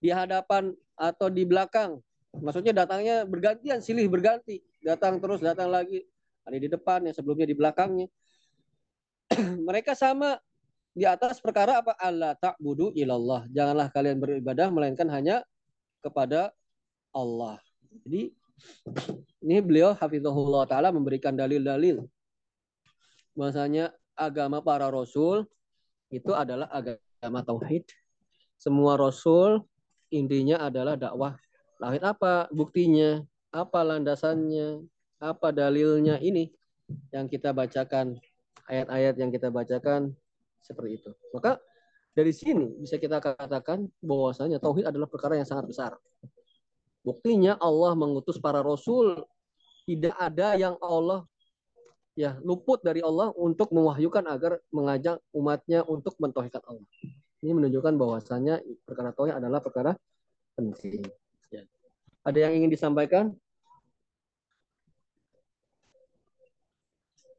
di 0.00 0.12
hadapan 0.12 0.72
atau 0.96 1.28
di 1.28 1.44
belakang. 1.44 2.00
Maksudnya 2.36 2.72
datangnya 2.76 3.24
bergantian, 3.24 3.80
silih 3.80 4.08
berganti. 4.08 4.60
Datang 4.84 5.20
terus, 5.20 5.40
datang 5.40 5.72
lagi. 5.72 6.04
Ada 6.44 6.56
di 6.60 6.68
depan, 6.68 7.04
yang 7.08 7.16
sebelumnya 7.16 7.48
di 7.48 7.56
belakangnya. 7.56 8.06
mereka 9.68 9.96
sama 9.96 10.38
di 10.96 11.04
atas 11.04 11.40
perkara 11.42 11.80
apa? 11.80 11.96
Allah 12.00 12.36
ta'budu 12.36 12.92
ilallah. 12.96 13.44
Janganlah 13.52 13.88
kalian 13.92 14.20
beribadah, 14.20 14.68
melainkan 14.72 15.08
hanya 15.12 15.44
kepada 16.04 16.52
Allah. 17.12 17.60
Jadi 18.04 18.32
ini 19.44 19.56
beliau 19.60 19.92
hafizahullah 19.92 20.64
ta'ala 20.64 20.88
memberikan 20.92 21.36
dalil-dalil 21.36 22.00
bahwasanya 23.36 23.92
agama 24.16 24.64
para 24.64 24.88
rasul 24.88 25.44
itu 26.08 26.32
adalah 26.32 26.72
agama 26.72 27.44
tauhid. 27.44 27.84
Semua 28.56 28.96
rasul 28.96 29.60
intinya 30.10 30.66
adalah 30.66 30.94
dakwah 30.98 31.34
tauhid. 31.80 32.02
Apa 32.02 32.48
buktinya? 32.52 33.22
Apa 33.52 33.84
landasannya? 33.86 34.84
Apa 35.16 35.52
dalilnya 35.52 36.20
ini 36.20 36.52
yang 37.10 37.26
kita 37.26 37.50
bacakan 37.50 38.20
ayat-ayat 38.68 39.14
yang 39.16 39.30
kita 39.32 39.48
bacakan 39.48 40.12
seperti 40.62 41.00
itu. 41.02 41.10
Maka 41.32 41.58
dari 42.16 42.32
sini 42.32 42.80
bisa 42.80 42.98
kita 42.98 43.20
katakan 43.22 43.86
bahwasanya 44.02 44.58
tauhid 44.58 44.88
adalah 44.88 45.08
perkara 45.08 45.38
yang 45.38 45.48
sangat 45.48 45.66
besar. 45.68 45.92
Buktinya 47.06 47.54
Allah 47.62 47.94
mengutus 47.94 48.40
para 48.42 48.64
rasul 48.64 49.22
tidak 49.86 50.14
ada 50.18 50.58
yang 50.58 50.74
Allah 50.82 51.22
ya 52.18 52.34
luput 52.42 52.82
dari 52.82 52.98
Allah 53.04 53.30
untuk 53.38 53.70
mewahyukan 53.70 54.24
agar 54.26 54.58
mengajak 54.74 55.22
umatnya 55.30 55.86
untuk 55.86 56.18
mentauhidkan 56.18 56.64
Allah. 56.66 56.88
Ini 57.44 57.52
menunjukkan 57.52 57.94
bahwasanya 58.00 58.64
perkara 58.88 59.12
tauhid 59.12 59.36
adalah 59.36 59.60
perkara 59.60 59.92
penting. 60.56 61.04
Ya. 61.52 61.62
Ada 62.24 62.48
yang 62.48 62.64
ingin 62.64 62.70
disampaikan? 62.72 63.36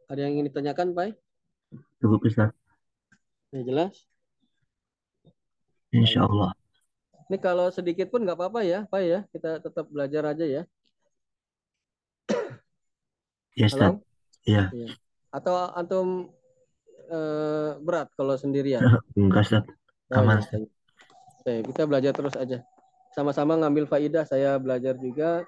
Ada 0.07 0.23
yang 0.23 0.39
ingin 0.39 0.47
ditanyakan, 0.53 0.95
Pak? 0.95 1.17
Cukup, 1.99 2.29
Ustaz. 2.29 2.53
Ya, 3.51 3.59
jelas? 3.65 4.07
Insya 5.91 6.23
Allah. 6.23 6.53
Ini 7.27 7.37
kalau 7.43 7.67
sedikit 7.73 8.07
pun 8.07 8.23
nggak 8.23 8.39
apa-apa 8.39 8.63
ya, 8.63 8.87
Pak 8.87 9.01
ya. 9.03 9.19
Kita 9.35 9.59
tetap 9.59 9.91
belajar 9.91 10.31
aja 10.31 10.45
ya. 10.47 10.63
Ya, 13.57 13.65
Ustaz. 13.67 13.99
Iya. 14.47 14.71
Ya. 14.71 14.89
Atau 15.33 15.57
antum 15.75 16.31
eh, 17.11 17.71
berat 17.83 18.07
kalau 18.15 18.39
sendirian? 18.39 18.79
Enggak, 19.19 19.43
Ustaz. 19.43 19.65
Oh, 20.07 20.23
Aman. 20.23 20.39
Oh, 20.39 21.51
ya. 21.51 21.59
kita 21.63 21.83
belajar 21.83 22.11
terus 22.15 22.35
aja. 22.39 22.63
Sama-sama 23.11 23.59
ngambil 23.59 23.89
faidah, 23.89 24.23
saya 24.23 24.55
belajar 24.55 24.95
juga, 24.95 25.43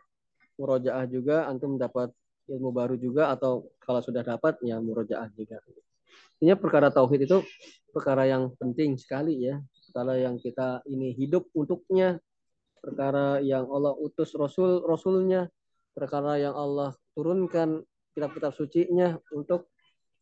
murojaah 0.59 1.05
juga, 1.07 1.47
antum 1.47 1.79
dapat 1.79 2.11
ilmu 2.51 2.73
baru 2.75 2.99
juga, 2.99 3.31
atau 3.31 3.71
kalau 3.79 4.03
sudah 4.03 4.25
dapat, 4.25 4.59
ya 4.65 4.81
murojaah 4.83 5.31
juga. 5.37 5.63
Ini 6.39 6.55
perkara 6.55 6.91
tauhid 6.91 7.27
itu 7.27 7.43
perkara 7.91 8.23
yang 8.27 8.51
penting 8.55 8.95
sekali 8.95 9.43
ya. 9.43 9.59
Perkara 9.91 10.15
yang 10.15 10.39
kita 10.39 10.83
ini 10.87 11.11
hidup 11.15 11.47
untuknya. 11.51 12.19
Perkara 12.79 13.43
yang 13.43 13.67
Allah 13.67 13.91
utus 13.99 14.31
Rasul, 14.39 14.83
Rasulnya. 14.87 15.51
Perkara 15.91 16.39
yang 16.39 16.55
Allah 16.55 16.95
turunkan 17.11 17.83
kitab-kitab 18.15 18.55
suci-nya 18.55 19.19
untuk 19.35 19.67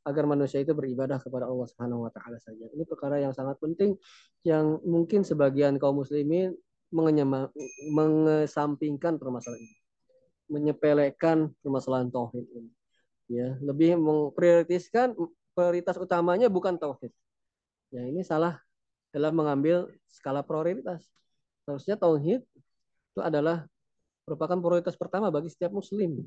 agar 0.08 0.24
manusia 0.24 0.64
itu 0.64 0.72
beribadah 0.72 1.20
kepada 1.20 1.44
Allah 1.52 1.68
Subhanahu 1.68 2.08
wa 2.08 2.12
taala 2.16 2.40
saja. 2.40 2.64
Ini 2.72 2.88
perkara 2.88 3.20
yang 3.20 3.36
sangat 3.36 3.60
penting 3.60 4.00
yang 4.48 4.80
mungkin 4.88 5.28
sebagian 5.28 5.76
kaum 5.76 6.00
muslimin 6.00 6.56
mengesampingkan 7.92 9.20
permasalahan 9.20 9.60
ini. 9.60 9.78
Menyepelekan 10.48 11.52
permasalahan 11.60 12.08
tauhid 12.08 12.48
ini. 12.56 12.72
Ya, 13.28 13.60
lebih 13.60 14.00
memprioritaskan 14.00 15.12
prioritas 15.52 16.00
utamanya 16.00 16.48
bukan 16.48 16.80
tauhid. 16.80 17.12
Ya, 17.92 18.08
ini 18.08 18.24
salah 18.24 18.64
dalam 19.12 19.36
mengambil 19.36 19.92
skala 20.08 20.40
prioritas. 20.40 21.04
Seharusnya 21.68 22.00
tauhid 22.00 22.48
itu 23.12 23.20
adalah 23.20 23.68
merupakan 24.24 24.56
prioritas 24.56 24.96
pertama 24.96 25.28
bagi 25.28 25.52
setiap 25.52 25.76
muslim. 25.76 26.24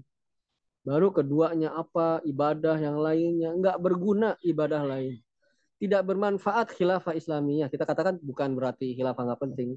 Baru 0.80 1.12
keduanya 1.12 1.76
apa? 1.76 2.24
Ibadah 2.24 2.76
yang 2.80 2.96
lainnya. 3.00 3.52
Enggak 3.52 3.76
berguna 3.80 4.36
ibadah 4.40 4.84
lain. 4.84 5.20
Tidak 5.80 6.02
bermanfaat 6.04 6.72
khilafah 6.76 7.16
Islamiyah. 7.16 7.68
Kita 7.68 7.84
katakan 7.84 8.20
bukan 8.20 8.52
berarti 8.56 8.96
khilafah 8.96 9.22
nggak 9.24 9.40
penting. 9.40 9.76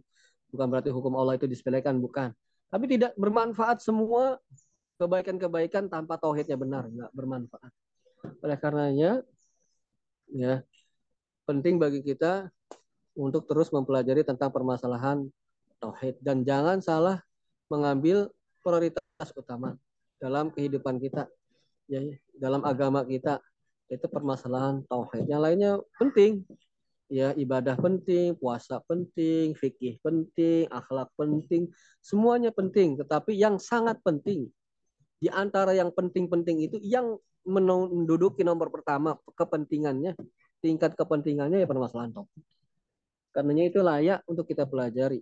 Bukan 0.51 0.67
berarti 0.67 0.89
hukum 0.91 1.15
Allah 1.19 1.35
itu 1.35 1.47
disepelekan. 1.47 1.99
Bukan. 1.99 2.31
Tapi 2.71 2.85
tidak 2.87 3.11
bermanfaat 3.19 3.83
semua 3.83 4.39
kebaikan-kebaikan 4.97 5.91
tanpa 5.91 6.15
tauhidnya 6.15 6.55
benar. 6.55 6.87
Enggak 6.87 7.11
bermanfaat. 7.11 7.71
Oleh 8.39 8.57
karenanya, 8.59 9.19
ya 10.31 10.63
penting 11.43 11.75
bagi 11.75 11.99
kita 11.99 12.47
untuk 13.13 13.45
terus 13.45 13.69
mempelajari 13.69 14.23
tentang 14.23 14.49
permasalahan 14.49 15.27
tauhid 15.83 16.15
dan 16.23 16.41
jangan 16.47 16.79
salah 16.79 17.19
mengambil 17.67 18.31
prioritas 18.63 19.29
utama 19.35 19.75
dalam 20.23 20.47
kehidupan 20.55 21.03
kita 21.03 21.27
ya 21.91 21.99
dalam 22.39 22.63
agama 22.63 23.03
kita 23.03 23.43
itu 23.91 24.07
permasalahan 24.07 24.79
tauhid 24.87 25.27
yang 25.27 25.43
lainnya 25.43 25.83
penting 25.99 26.47
ya 27.13 27.29
ibadah 27.37 27.77
penting, 27.77 28.33
puasa 28.33 28.81
penting, 28.89 29.53
fikih 29.53 30.01
penting, 30.01 30.65
akhlak 30.73 31.13
penting, 31.13 31.69
semuanya 32.01 32.49
penting. 32.49 32.97
Tetapi 32.97 33.37
yang 33.37 33.61
sangat 33.61 34.01
penting 34.01 34.49
di 35.21 35.29
antara 35.29 35.77
yang 35.77 35.93
penting-penting 35.93 36.65
itu 36.65 36.81
yang 36.81 37.15
menduduki 37.45 38.41
nomor 38.41 38.73
pertama 38.73 39.19
kepentingannya, 39.37 40.17
tingkat 40.63 40.97
kepentingannya 40.97 41.61
ya 41.61 41.67
permasalahan 41.69 42.11
topik. 42.17 42.43
Karenanya 43.29 43.65
itu 43.69 43.79
layak 43.85 44.19
untuk 44.25 44.49
kita 44.49 44.65
pelajari. 44.65 45.21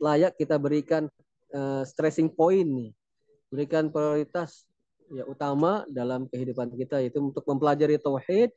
Layak 0.00 0.40
kita 0.40 0.56
berikan 0.56 1.08
uh, 1.52 1.82
stressing 1.84 2.32
point 2.32 2.68
nih. 2.68 2.90
Berikan 3.54 3.94
prioritas 3.94 4.66
ya 5.14 5.22
utama 5.30 5.86
dalam 5.86 6.26
kehidupan 6.26 6.74
kita 6.74 6.98
itu 7.06 7.22
untuk 7.22 7.46
mempelajari 7.46 8.02
tauhid 8.02 8.50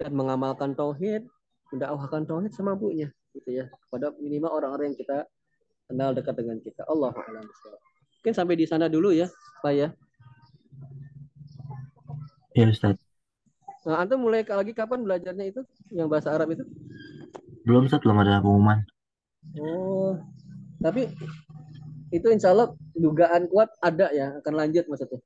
dan 0.00 0.16
mengamalkan 0.16 0.72
tauhid, 0.72 1.28
mendakwahkan 1.68 2.24
tauhid 2.24 2.52
semampunya 2.56 3.12
gitu 3.36 3.60
ya 3.60 3.68
kepada 3.68 4.16
minimal 4.16 4.56
orang-orang 4.56 4.96
yang 4.96 4.98
kita 5.04 5.18
kenal 5.84 6.16
dekat 6.16 6.32
dengan 6.40 6.56
kita. 6.64 6.88
Allah 6.88 7.12
Mungkin 8.18 8.34
sampai 8.34 8.56
di 8.56 8.64
sana 8.64 8.88
dulu 8.88 9.12
ya, 9.12 9.28
Pak 9.60 9.72
ya. 9.76 9.88
Ya, 12.56 12.66
Ustaz. 12.66 12.98
Nah, 13.86 14.02
Antum 14.02 14.26
mulai 14.26 14.42
lagi 14.42 14.74
kapan 14.74 15.06
belajarnya 15.06 15.44
itu 15.54 15.62
yang 15.94 16.10
bahasa 16.10 16.34
Arab 16.34 16.50
itu? 16.50 16.66
Belum 17.62 17.86
Ustaz, 17.86 18.02
belum 18.02 18.18
ada 18.18 18.42
pengumuman. 18.42 18.82
Oh, 19.62 20.18
tapi 20.82 21.08
itu 22.08 22.26
insya 22.32 22.56
Allah 22.56 22.72
dugaan 22.96 23.48
kuat 23.52 23.68
ada 23.84 24.08
ya 24.12 24.36
akan 24.40 24.54
lanjut 24.56 24.84
maksudnya. 24.88 25.20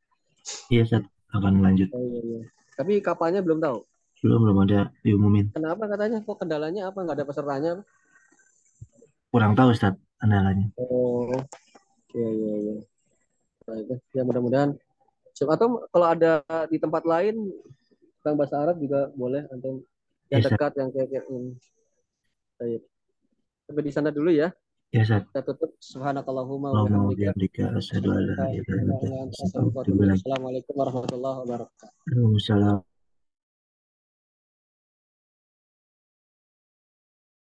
Iya 0.68 0.82
Ustaz, 0.82 1.04
akan 1.30 1.62
lanjut. 1.62 1.88
Oh, 1.94 2.02
iya, 2.02 2.20
iya. 2.22 2.40
Tapi 2.74 2.98
kapannya 2.98 3.40
belum 3.44 3.62
tahu. 3.62 3.86
Belum 4.22 4.38
belum 4.42 4.58
ada 4.66 4.90
diumumin. 5.02 5.50
Kenapa 5.54 5.86
katanya? 5.86 6.22
Kok 6.22 6.38
kendalanya 6.42 6.90
apa? 6.90 6.98
Nggak 7.02 7.16
ada 7.22 7.26
pesertanya? 7.26 7.72
Kurang 9.30 9.54
tahu 9.54 9.74
Ustaz 9.74 9.94
kendalanya. 10.18 10.70
Oh, 10.78 11.30
iya 12.14 12.30
iya 12.30 12.54
iya. 12.58 12.74
Baik, 13.62 14.02
ya 14.10 14.22
mudah-mudahan. 14.26 14.74
Atau 15.32 15.86
kalau 15.90 16.06
ada 16.06 16.42
di 16.70 16.78
tempat 16.78 17.06
lain 17.06 17.50
tentang 18.22 18.34
bahasa 18.38 18.62
Arab 18.62 18.78
juga 18.78 19.10
boleh 19.14 19.42
atau 19.50 19.82
yang 20.30 20.42
yes, 20.42 20.50
dekat 20.50 20.72
yang 20.78 20.88
kayak 20.94 21.08
kayak 21.10 21.24
ini. 21.30 21.52
Baik. 22.58 22.82
Sampai 23.66 23.82
di 23.82 23.92
sana 23.94 24.10
dulu 24.14 24.30
ya. 24.30 24.54
Ya, 24.93 25.09
Ustaz. 25.09 25.24
Kita 25.24 25.40
tutup 25.40 25.72
subhanakallahumma 25.80 26.68
wa 26.68 27.09
bihamdika 27.16 27.72
asyhadu 27.80 28.12
an 28.12 28.28
la 28.28 28.45
ilaha 28.53 28.76
illa 28.76 29.16
anta 29.24 29.40
Assalamualaikum 30.20 30.74
warahmatullahi 30.76 31.36
wabarakatuh. 31.49 31.88
Waalaikumsalam. 32.12 32.91